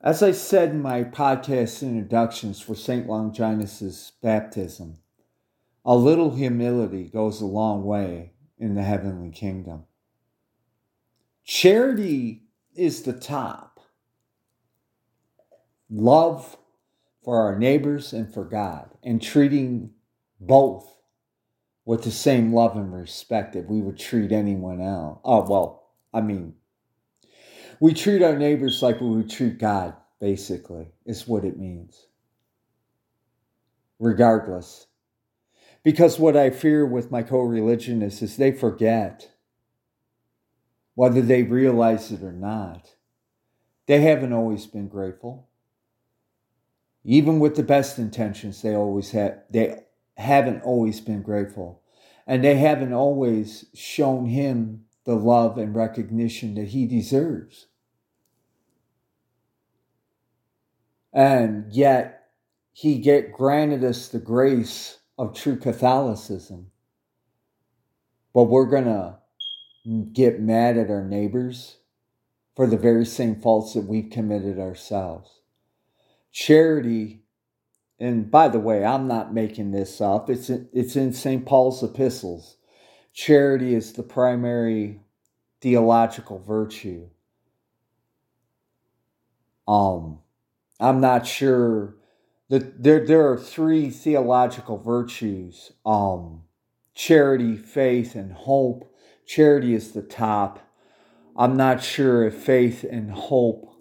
As 0.00 0.22
I 0.22 0.30
said 0.30 0.70
in 0.70 0.82
my 0.82 1.02
podcast 1.02 1.82
introductions 1.82 2.60
for 2.60 2.76
St. 2.76 3.08
Longinus' 3.08 4.12
baptism, 4.22 4.98
a 5.84 5.96
little 5.96 6.36
humility 6.36 7.04
goes 7.04 7.40
a 7.40 7.46
long 7.46 7.84
way 7.84 8.32
in 8.58 8.74
the 8.74 8.84
heavenly 8.84 9.30
kingdom. 9.30 9.84
Charity 11.44 12.42
is 12.76 13.02
the 13.02 13.12
top. 13.12 13.80
Love 15.90 16.56
for 17.24 17.40
our 17.40 17.58
neighbors 17.58 18.12
and 18.12 18.32
for 18.32 18.44
God, 18.44 18.90
and 19.02 19.20
treating 19.20 19.90
both 20.46 20.96
with 21.84 22.02
the 22.02 22.10
same 22.10 22.52
love 22.52 22.76
and 22.76 22.92
respect 22.92 23.54
that 23.54 23.70
we 23.70 23.80
would 23.80 23.98
treat 23.98 24.32
anyone 24.32 24.80
else. 24.80 25.20
Oh, 25.24 25.48
well, 25.48 25.88
I 26.12 26.20
mean, 26.20 26.54
we 27.80 27.94
treat 27.94 28.22
our 28.22 28.36
neighbors 28.36 28.82
like 28.82 29.00
we 29.00 29.08
would 29.10 29.30
treat 29.30 29.58
God, 29.58 29.94
basically, 30.20 30.88
is 31.04 31.28
what 31.28 31.44
it 31.44 31.58
means. 31.58 32.06
Regardless. 33.98 34.86
Because 35.82 36.18
what 36.18 36.36
I 36.36 36.50
fear 36.50 36.84
with 36.84 37.12
my 37.12 37.22
co 37.22 37.40
religionists 37.40 38.20
is 38.20 38.36
they 38.36 38.50
forget, 38.50 39.30
whether 40.94 41.22
they 41.22 41.44
realize 41.44 42.10
it 42.10 42.22
or 42.22 42.32
not, 42.32 42.96
they 43.86 44.00
haven't 44.00 44.32
always 44.32 44.66
been 44.66 44.88
grateful. 44.88 45.48
Even 47.04 47.38
with 47.38 47.54
the 47.54 47.62
best 47.62 47.98
intentions, 47.98 48.62
they 48.62 48.74
always 48.74 49.12
have 49.12 49.38
they 49.48 49.78
haven't 50.16 50.62
always 50.62 51.00
been 51.00 51.22
grateful. 51.22 51.82
And 52.26 52.42
they 52.42 52.56
haven't 52.56 52.92
always 52.92 53.66
shown 53.74 54.26
him 54.26 54.84
the 55.04 55.14
love 55.14 55.58
and 55.58 55.74
recognition 55.74 56.54
that 56.54 56.68
he 56.68 56.86
deserves. 56.86 57.66
And 61.12 61.72
yet 61.72 62.28
he 62.72 62.98
get 62.98 63.32
granted 63.32 63.84
us 63.84 64.08
the 64.08 64.18
grace 64.18 64.98
of 65.18 65.34
true 65.34 65.56
Catholicism. 65.56 66.70
But 68.34 68.44
we're 68.44 68.66
going 68.66 68.84
to 68.84 69.18
get 70.12 70.40
mad 70.40 70.76
at 70.76 70.90
our 70.90 71.04
neighbors 71.04 71.76
for 72.54 72.66
the 72.66 72.76
very 72.76 73.06
same 73.06 73.40
faults 73.40 73.74
that 73.74 73.86
we've 73.86 74.10
committed 74.10 74.58
ourselves. 74.58 75.40
Charity, 76.32 77.22
and 77.98 78.30
by 78.30 78.48
the 78.48 78.60
way, 78.60 78.84
I'm 78.84 79.08
not 79.08 79.32
making 79.32 79.70
this 79.70 80.00
up, 80.00 80.28
it's 80.28 80.50
in, 80.50 80.68
it's 80.72 80.96
in 80.96 81.12
St. 81.12 81.46
Paul's 81.46 81.82
epistles. 81.82 82.56
Charity 83.12 83.74
is 83.74 83.94
the 83.94 84.02
primary 84.02 85.00
theological 85.60 86.38
virtue. 86.38 87.08
Um, 89.66 90.18
I'm 90.78 91.00
not 91.00 91.26
sure 91.26 91.96
that 92.50 92.82
there, 92.82 93.04
there 93.04 93.30
are 93.30 93.38
three 93.38 93.90
theological 93.90 94.78
virtues 94.78 95.72
um, 95.84 96.42
charity, 96.94 97.56
faith, 97.56 98.14
and 98.14 98.32
hope. 98.32 98.92
Charity 99.26 99.74
is 99.74 99.92
the 99.92 100.02
top. 100.02 100.60
I'm 101.36 101.56
not 101.56 101.82
sure 101.82 102.24
if 102.24 102.34
faith 102.34 102.84
and 102.84 103.10
hope 103.10 103.72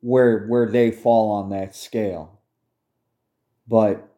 where 0.00 0.46
where 0.46 0.66
they 0.66 0.90
fall 0.90 1.30
on 1.32 1.50
that 1.50 1.74
scale. 1.74 2.39
But 3.70 4.08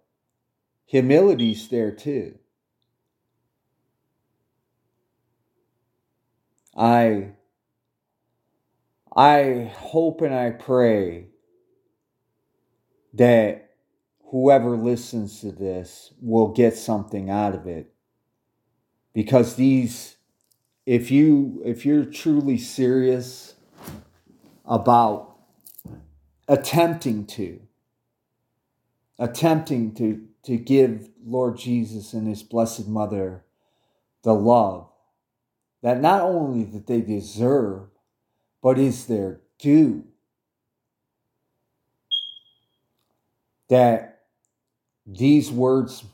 humility's 0.86 1.68
there 1.68 1.92
too. 1.92 2.38
I 6.74 7.32
I 9.14 9.70
hope 9.76 10.22
and 10.22 10.34
I 10.34 10.52
pray 10.52 11.26
that 13.12 13.74
whoever 14.30 14.70
listens 14.70 15.42
to 15.42 15.52
this 15.52 16.14
will 16.22 16.48
get 16.48 16.74
something 16.74 17.28
out 17.28 17.54
of 17.54 17.66
it 17.66 17.92
because 19.12 19.56
these 19.56 20.16
if 20.86 21.10
you 21.10 21.60
if 21.62 21.84
you're 21.84 22.06
truly 22.06 22.56
serious 22.56 23.54
about 24.64 25.36
attempting 26.48 27.26
to 27.26 27.60
attempting 29.22 29.94
to 29.94 30.26
to 30.44 30.56
give 30.56 31.08
Lord 31.24 31.56
Jesus 31.56 32.12
and 32.12 32.26
his 32.26 32.42
blessed 32.42 32.88
mother 32.88 33.44
the 34.24 34.34
love 34.34 34.88
that 35.82 36.00
not 36.00 36.22
only 36.22 36.64
that 36.64 36.88
they 36.88 37.00
deserve 37.00 37.82
but 38.60 38.78
is 38.78 39.06
their 39.06 39.40
due 39.58 40.04
that 43.68 44.24
these 45.06 45.50
words, 45.50 46.04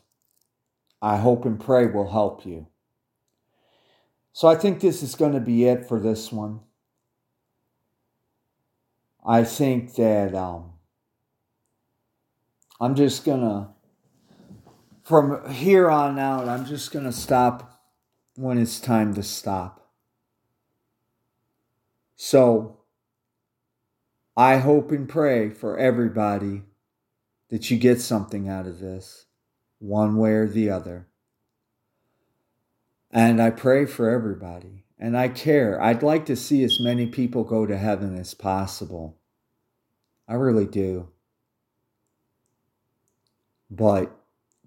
I 1.02 1.16
hope 1.16 1.44
and 1.44 1.58
pray, 1.58 1.86
will 1.86 2.10
help 2.10 2.46
you. 2.46 2.68
So 4.32 4.48
I 4.48 4.54
think 4.54 4.80
this 4.80 5.02
is 5.02 5.14
going 5.14 5.32
to 5.32 5.40
be 5.40 5.64
it 5.64 5.88
for 5.88 5.98
this 5.98 6.30
one. 6.30 6.60
I 9.26 9.44
think 9.44 9.96
that 9.96 10.34
um, 10.34 10.72
I'm 12.80 12.94
just 12.94 13.24
going 13.24 13.40
to, 13.40 13.68
from 15.02 15.50
here 15.52 15.90
on 15.90 16.18
out, 16.18 16.48
I'm 16.48 16.64
just 16.64 16.92
going 16.92 17.04
to 17.04 17.12
stop 17.12 17.82
when 18.36 18.58
it's 18.58 18.78
time 18.78 19.14
to 19.14 19.22
stop. 19.22 19.90
So 22.14 22.78
I 24.36 24.58
hope 24.58 24.92
and 24.92 25.08
pray 25.08 25.50
for 25.50 25.76
everybody 25.78 26.62
that 27.50 27.70
you 27.70 27.78
get 27.78 28.00
something 28.00 28.48
out 28.48 28.66
of 28.66 28.78
this. 28.78 29.24
one 29.78 30.16
way 30.16 30.32
or 30.32 30.46
the 30.46 30.70
other. 30.70 31.06
And 33.10 33.40
I 33.40 33.50
pray 33.50 33.86
for 33.86 34.10
everybody. 34.10 34.84
And 34.98 35.16
I 35.16 35.28
care. 35.28 35.80
I'd 35.80 36.02
like 36.02 36.26
to 36.26 36.36
see 36.36 36.64
as 36.64 36.80
many 36.80 37.06
people 37.06 37.44
go 37.44 37.66
to 37.66 37.76
heaven 37.76 38.18
as 38.18 38.34
possible. 38.34 39.18
I 40.28 40.34
really 40.34 40.66
do. 40.66 41.08
But 43.70 44.14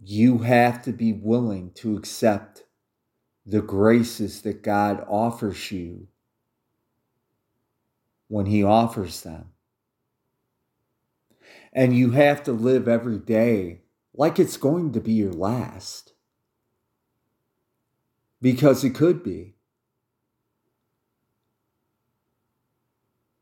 you 0.03 0.39
have 0.39 0.81
to 0.83 0.91
be 0.91 1.13
willing 1.13 1.71
to 1.75 1.97
accept 1.97 2.63
the 3.45 3.61
graces 3.61 4.41
that 4.41 4.61
God 4.61 5.03
offers 5.07 5.71
you 5.71 6.07
when 8.27 8.45
He 8.45 8.63
offers 8.63 9.21
them. 9.21 9.49
And 11.73 11.95
you 11.95 12.11
have 12.11 12.43
to 12.43 12.51
live 12.51 12.87
every 12.87 13.17
day 13.17 13.81
like 14.13 14.39
it's 14.39 14.57
going 14.57 14.91
to 14.93 14.99
be 14.99 15.13
your 15.13 15.33
last. 15.33 16.13
Because 18.41 18.83
it 18.83 18.95
could 18.95 19.23
be. 19.23 19.55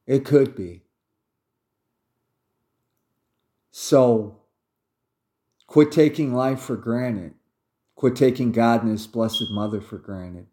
It 0.06 0.26
could 0.26 0.56
be. 0.56 0.84
So, 3.72 4.39
quit 5.70 5.92
taking 5.92 6.34
life 6.34 6.60
for 6.60 6.76
granted. 6.76 7.36
Quit 7.96 8.16
taking 8.16 8.52
God 8.52 8.82
and 8.82 8.92
His 8.92 9.06
Blessed 9.06 9.52
Mother 9.52 9.80
for 9.80 10.00
granted. 10.00 10.48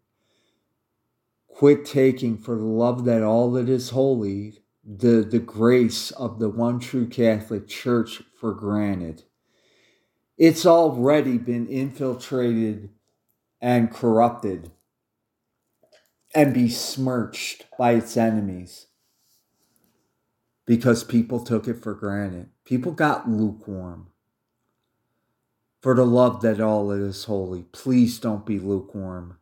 Quit 1.47 1.85
taking 1.85 2.37
for 2.37 2.55
the 2.55 2.63
love 2.63 3.03
that 3.05 3.23
all 3.23 3.51
that 3.53 3.67
is 3.67 3.89
holy, 3.89 4.59
the, 4.85 5.27
the 5.27 5.39
grace 5.39 6.11
of 6.11 6.37
the 6.37 6.49
one 6.49 6.79
true 6.79 7.07
Catholic 7.07 7.67
Church 7.67 8.21
for 8.39 8.53
granted. 8.53 9.23
It's 10.37 10.67
already 10.67 11.39
been 11.39 11.65
infiltrated 11.65 12.91
and 13.59 13.91
corrupted 13.91 14.71
and 16.35 16.53
besmirched 16.53 17.65
by 17.79 17.93
its 17.93 18.15
enemies 18.15 18.85
because 20.67 21.03
people 21.03 21.43
took 21.43 21.67
it 21.67 21.81
for 21.81 21.95
granted. 21.95 22.49
People 22.65 22.91
got 22.91 23.27
lukewarm 23.27 24.09
for 25.81 25.95
the 25.95 26.05
love 26.05 26.41
that 26.41 26.59
all 26.59 26.91
is 26.91 27.25
holy. 27.25 27.63
Please 27.71 28.19
don't 28.19 28.45
be 28.45 28.59
lukewarm. 28.59 29.37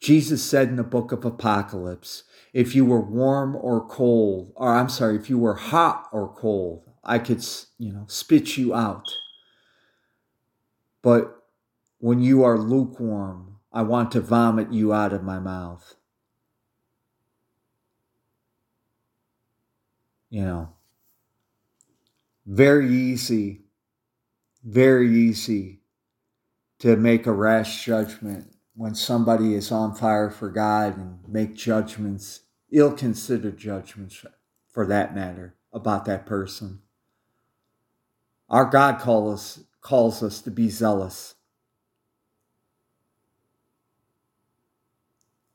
Jesus 0.00 0.42
said 0.42 0.68
in 0.68 0.76
the 0.76 0.84
book 0.84 1.12
of 1.12 1.24
Apocalypse, 1.24 2.22
if 2.52 2.74
you 2.74 2.84
were 2.84 3.00
warm 3.00 3.56
or 3.56 3.86
cold, 3.86 4.52
or 4.54 4.72
I'm 4.74 4.88
sorry, 4.88 5.16
if 5.16 5.28
you 5.28 5.38
were 5.38 5.54
hot 5.54 6.08
or 6.12 6.32
cold, 6.34 6.88
I 7.02 7.18
could, 7.18 7.44
you 7.78 7.92
know, 7.92 8.04
spit 8.06 8.56
you 8.56 8.74
out. 8.74 9.06
But 11.02 11.42
when 11.98 12.20
you 12.20 12.44
are 12.44 12.58
lukewarm, 12.58 13.56
I 13.72 13.82
want 13.82 14.12
to 14.12 14.20
vomit 14.20 14.72
you 14.72 14.92
out 14.92 15.12
of 15.12 15.22
my 15.22 15.38
mouth. 15.38 15.94
You 20.30 20.42
know, 20.42 20.72
very 22.46 22.92
easy 22.92 23.62
very 24.64 25.10
easy 25.10 25.80
to 26.78 26.96
make 26.96 27.26
a 27.26 27.32
rash 27.32 27.84
judgment 27.84 28.54
when 28.74 28.94
somebody 28.94 29.54
is 29.54 29.72
on 29.72 29.94
fire 29.94 30.30
for 30.30 30.50
God 30.50 30.96
and 30.96 31.18
make 31.26 31.54
judgments, 31.56 32.42
ill 32.70 32.92
considered 32.92 33.56
judgments 33.56 34.24
for 34.70 34.86
that 34.86 35.14
matter, 35.14 35.56
about 35.72 36.04
that 36.04 36.26
person. 36.26 36.80
Our 38.48 38.64
God 38.64 39.00
call 39.00 39.32
us, 39.32 39.60
calls 39.80 40.22
us 40.22 40.40
to 40.42 40.50
be 40.50 40.68
zealous. 40.68 41.34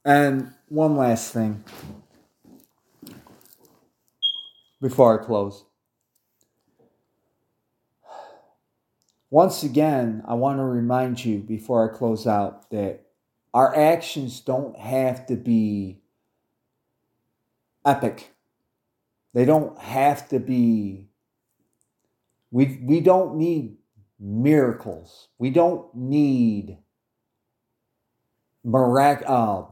And 0.04 0.54
one 0.68 0.97
last 0.97 1.32
thing 1.32 1.64
before 4.82 5.22
I 5.22 5.26
close. 5.26 5.64
Once 9.34 9.63
again, 9.63 10.21
I 10.27 10.36
want 10.36 10.59
to 10.59 10.63
remind 10.63 11.25
you 11.25 11.39
before 11.39 11.89
I 11.89 11.97
close 11.97 12.27
out 12.27 12.69
that 12.69 13.07
our 13.51 13.75
actions 13.75 14.39
don't 14.39 14.77
have 14.77 15.25
to 15.25 15.36
be 15.36 16.03
epic. 17.84 18.29
They 19.34 19.43
don't 19.43 19.75
have 19.79 20.29
to 20.29 20.38
be, 20.38 21.07
we, 22.51 22.79
we 22.84 22.99
don't 22.99 23.36
need 23.36 23.77
miracles. 24.19 25.29
We 25.39 25.49
don't 25.49 25.88
need 25.95 26.77
mirac. 28.63 29.23
Uh, 29.25 29.63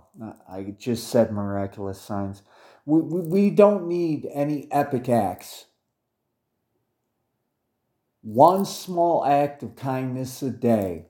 I 0.49 0.73
just 0.79 1.09
said 1.09 1.31
miraculous 1.31 2.01
signs. 2.01 2.41
We, 2.87 3.01
we, 3.01 3.19
we 3.27 3.49
don't 3.51 3.87
need 3.87 4.27
any 4.33 4.67
epic 4.71 5.07
acts. 5.07 5.65
One 8.21 8.65
small 8.65 9.25
act 9.25 9.63
of 9.63 9.75
kindness 9.75 10.41
a 10.43 10.51
day. 10.51 11.07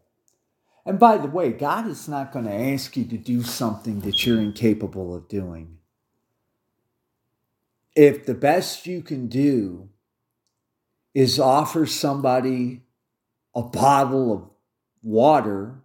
And 0.85 0.97
by 0.97 1.17
the 1.17 1.27
way, 1.27 1.51
God 1.51 1.87
is 1.87 2.07
not 2.07 2.31
going 2.31 2.45
to 2.45 2.53
ask 2.53 2.95
you 2.97 3.05
to 3.05 3.17
do 3.17 3.43
something 3.43 3.99
that 4.01 4.25
you're 4.25 4.39
incapable 4.39 5.13
of 5.13 5.27
doing. 5.27 5.77
If 7.95 8.25
the 8.25 8.33
best 8.33 8.87
you 8.87 9.01
can 9.01 9.27
do 9.27 9.89
is 11.13 11.39
offer 11.39 11.85
somebody 11.85 12.83
a 13.53 13.61
bottle 13.61 14.33
of 14.33 14.49
water, 15.03 15.81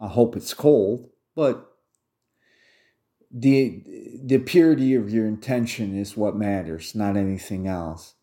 I 0.00 0.08
hope 0.08 0.34
it's 0.36 0.54
cold, 0.54 1.10
but 1.36 1.68
the 3.30 3.82
the 4.24 4.38
purity 4.38 4.94
of 4.94 5.10
your 5.10 5.26
intention 5.26 5.96
is 5.96 6.16
what 6.16 6.36
matters, 6.36 6.94
not 6.94 7.16
anything 7.16 7.66
else 7.66 8.14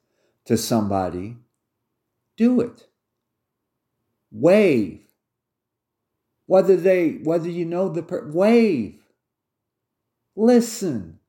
to 0.46 0.58
somebody 0.58 1.38
do 2.40 2.62
it. 2.62 2.88
Wave. 4.32 5.02
Whether 6.46 6.78
they, 6.78 7.20
whether 7.22 7.50
you 7.50 7.66
know 7.66 7.90
the 7.90 8.02
per- 8.02 8.32
wave. 8.32 9.02
Listen. 10.38 11.20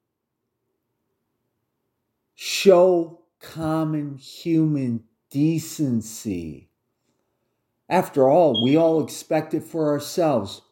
Show 2.37 3.23
common 3.41 4.19
human 4.19 5.03
decency. 5.31 6.71
After 7.89 8.29
all, 8.29 8.63
we 8.63 8.77
all 8.77 9.03
expect 9.03 9.53
it 9.53 9.65
for 9.65 9.91
ourselves. 9.91 10.63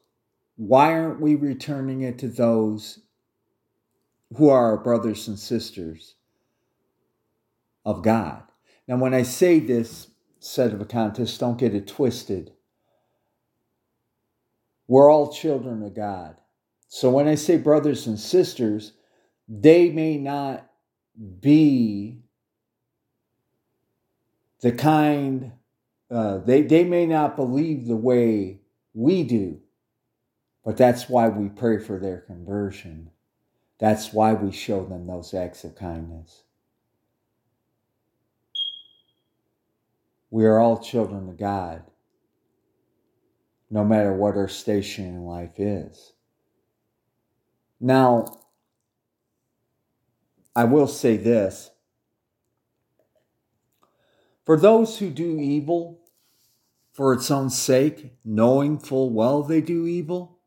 Why 0.55 0.93
aren't 0.93 1.21
we 1.21 1.35
returning 1.35 2.03
it 2.03 2.17
to 2.21 2.29
those 2.29 3.01
who 4.37 4.49
are 4.49 4.67
our 4.67 4.79
brothers 4.79 5.27
and 5.27 5.37
sisters 5.37 6.15
of 7.85 8.05
God? 8.05 8.45
Now, 8.87 8.99
when 8.99 9.15
I 9.15 9.23
say 9.23 9.59
this, 9.59 10.07
sedevacantist, 10.41 11.39
don't 11.39 11.59
get 11.59 11.75
it 11.75 11.87
twisted. 11.87 12.53
We're 14.87 15.11
all 15.11 15.33
children 15.33 15.83
of 15.83 15.95
God. 15.95 16.37
So 16.89 17.11
when 17.11 17.29
I 17.29 17.35
say 17.35 17.59
brothers 17.59 18.07
and 18.07 18.19
sisters, 18.19 18.93
they 19.49 19.91
may 19.91 20.17
not 20.17 20.69
be 21.41 22.23
the 24.61 24.73
kind, 24.73 25.53
uh, 26.11 26.39
they, 26.39 26.63
they 26.63 26.85
may 26.85 27.07
not 27.07 27.37
believe 27.37 27.87
the 27.87 27.97
way 27.97 28.61
we 28.95 29.23
do, 29.23 29.61
but 30.65 30.77
that's 30.77 31.09
why 31.09 31.29
we 31.29 31.49
pray 31.49 31.79
for 31.79 31.99
their 31.99 32.23
conversion. 32.23 33.11
That's 33.79 34.13
why 34.13 34.33
we 34.33 34.51
show 34.51 34.85
them 34.85 35.07
those 35.07 35.35
acts 35.35 35.65
of 35.65 35.77
kindness. 35.77 36.45
We 40.31 40.45
are 40.45 40.59
all 40.59 40.79
children 40.79 41.29
of 41.29 41.39
God, 41.39 41.83
no 43.71 43.85
matter 43.85 44.13
what 44.13 44.37
our 44.37 44.49
station 44.49 45.07
in 45.07 45.25
life 45.25 45.59
is. 45.59 46.13
Now, 47.81 48.39
I 50.55 50.65
will 50.65 50.89
say 50.89 51.17
this 51.17 51.71
for 54.45 54.57
those 54.57 54.99
who 54.99 55.11
do 55.11 55.39
evil 55.39 56.01
for 56.93 57.13
its 57.13 57.31
own 57.31 57.49
sake, 57.49 58.15
knowing 58.25 58.79
full 58.79 59.11
well 59.11 59.43
they 59.43 59.61
do 59.61 59.87
evil, 59.87 60.39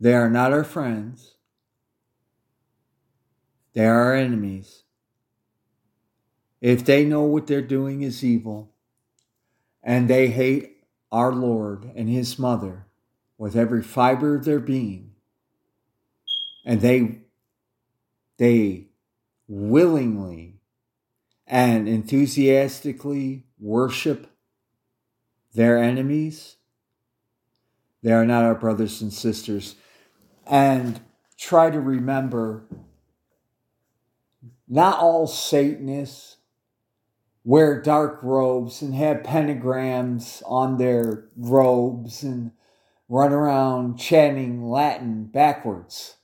they 0.00 0.14
are 0.14 0.30
not 0.30 0.52
our 0.52 0.64
friends. 0.64 1.36
They 3.72 3.84
are 3.86 4.04
our 4.04 4.14
enemies. 4.14 4.84
If 6.60 6.84
they 6.84 7.04
know 7.04 7.22
what 7.22 7.46
they're 7.46 7.62
doing 7.62 8.02
is 8.02 8.24
evil 8.24 8.72
and 9.82 10.08
they 10.08 10.28
hate 10.28 10.78
our 11.12 11.32
Lord 11.32 11.90
and 11.94 12.08
His 12.08 12.38
mother 12.38 12.86
with 13.36 13.56
every 13.56 13.82
fiber 13.82 14.34
of 14.34 14.44
their 14.44 14.58
being, 14.58 15.12
and 16.64 16.80
they, 16.80 17.20
they 18.36 18.88
willingly 19.46 20.60
and 21.46 21.88
enthusiastically 21.88 23.44
worship 23.58 24.26
their 25.54 25.78
enemies, 25.78 26.56
they 28.02 28.12
are 28.12 28.26
not 28.26 28.44
our 28.44 28.54
brothers 28.54 29.00
and 29.00 29.12
sisters. 29.12 29.76
And 30.46 31.00
try 31.36 31.70
to 31.70 31.80
remember 31.80 32.64
not 34.68 34.98
all 34.98 35.26
Satanists 35.26 36.37
wear 37.48 37.80
dark 37.80 38.18
robes 38.22 38.82
and 38.82 38.94
have 38.94 39.22
pentagrams 39.22 40.42
on 40.44 40.76
their 40.76 41.24
robes 41.34 42.22
and 42.22 42.50
run 43.08 43.32
around 43.32 43.96
chanting 43.96 44.68
Latin 44.68 45.24
backwards. 45.24 46.18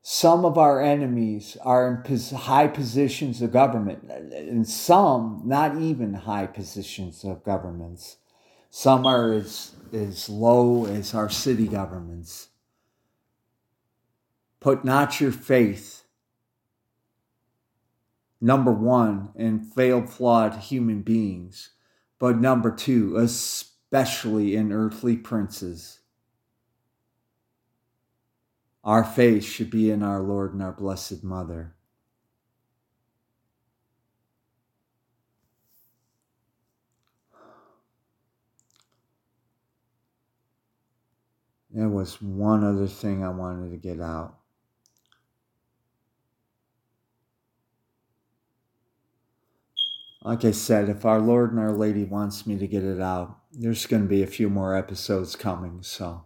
Some 0.00 0.46
of 0.46 0.56
our 0.56 0.80
enemies 0.80 1.58
are 1.60 2.02
in 2.02 2.18
high 2.34 2.66
positions 2.66 3.42
of 3.42 3.52
government, 3.52 4.10
and 4.10 4.66
some 4.66 5.42
not 5.44 5.76
even 5.76 6.14
high 6.14 6.46
positions 6.46 7.22
of 7.22 7.44
governments. 7.44 8.16
Some 8.70 9.04
are 9.04 9.34
as, 9.34 9.72
as 9.92 10.30
low 10.30 10.86
as 10.86 11.12
our 11.12 11.28
city 11.28 11.68
governments. 11.68 12.48
Put 14.60 14.82
not 14.82 15.20
your 15.20 15.30
faith, 15.30 16.01
number 18.42 18.72
one, 18.72 19.30
in 19.36 19.60
failed, 19.60 20.10
flawed 20.10 20.54
human 20.54 21.00
beings, 21.02 21.70
but 22.18 22.38
number 22.38 22.70
two, 22.70 23.16
especially 23.16 24.56
in 24.56 24.72
earthly 24.72 25.16
princes. 25.16 26.00
Our 28.82 29.04
faith 29.04 29.44
should 29.44 29.70
be 29.70 29.92
in 29.92 30.02
our 30.02 30.20
Lord 30.20 30.52
and 30.52 30.62
our 30.62 30.72
Blessed 30.72 31.22
Mother. 31.22 31.76
There 41.70 41.88
was 41.88 42.20
one 42.20 42.64
other 42.64 42.88
thing 42.88 43.24
I 43.24 43.30
wanted 43.30 43.70
to 43.70 43.76
get 43.78 44.00
out. 44.00 44.41
Like 50.24 50.44
I 50.44 50.52
said, 50.52 50.88
if 50.88 51.04
our 51.04 51.20
Lord 51.20 51.50
and 51.50 51.60
Our 51.60 51.72
Lady 51.72 52.04
wants 52.04 52.46
me 52.46 52.56
to 52.58 52.66
get 52.68 52.84
it 52.84 53.00
out, 53.00 53.38
there's 53.52 53.86
going 53.86 54.02
to 54.02 54.08
be 54.08 54.22
a 54.22 54.26
few 54.26 54.48
more 54.48 54.76
episodes 54.76 55.34
coming, 55.36 55.82
so 55.82 56.24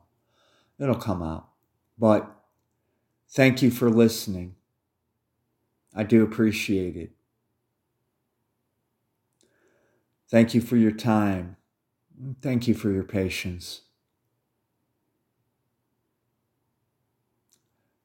it'll 0.79 0.97
come 0.97 1.23
out. 1.23 1.49
But 1.99 2.31
thank 3.31 3.63
you 3.63 3.71
for 3.71 3.91
listening. 3.91 4.57
I 5.95 6.05
do 6.05 6.23
appreciate 6.23 6.97
it. 6.97 7.13
Thank 10.31 10.55
you 10.55 10.61
for 10.61 10.77
your 10.77 10.93
time. 10.93 11.57
Thank 12.43 12.69
you 12.69 12.75
for 12.75 12.91
your 12.91 13.05
patience. 13.05 13.83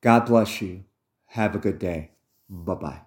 God 0.02 0.26
bless 0.26 0.62
you. 0.62 0.84
Have 1.28 1.56
a 1.56 1.60
good 1.60 1.80
day. 1.80 2.12
Bye 2.50 2.76
bye. 2.76 3.02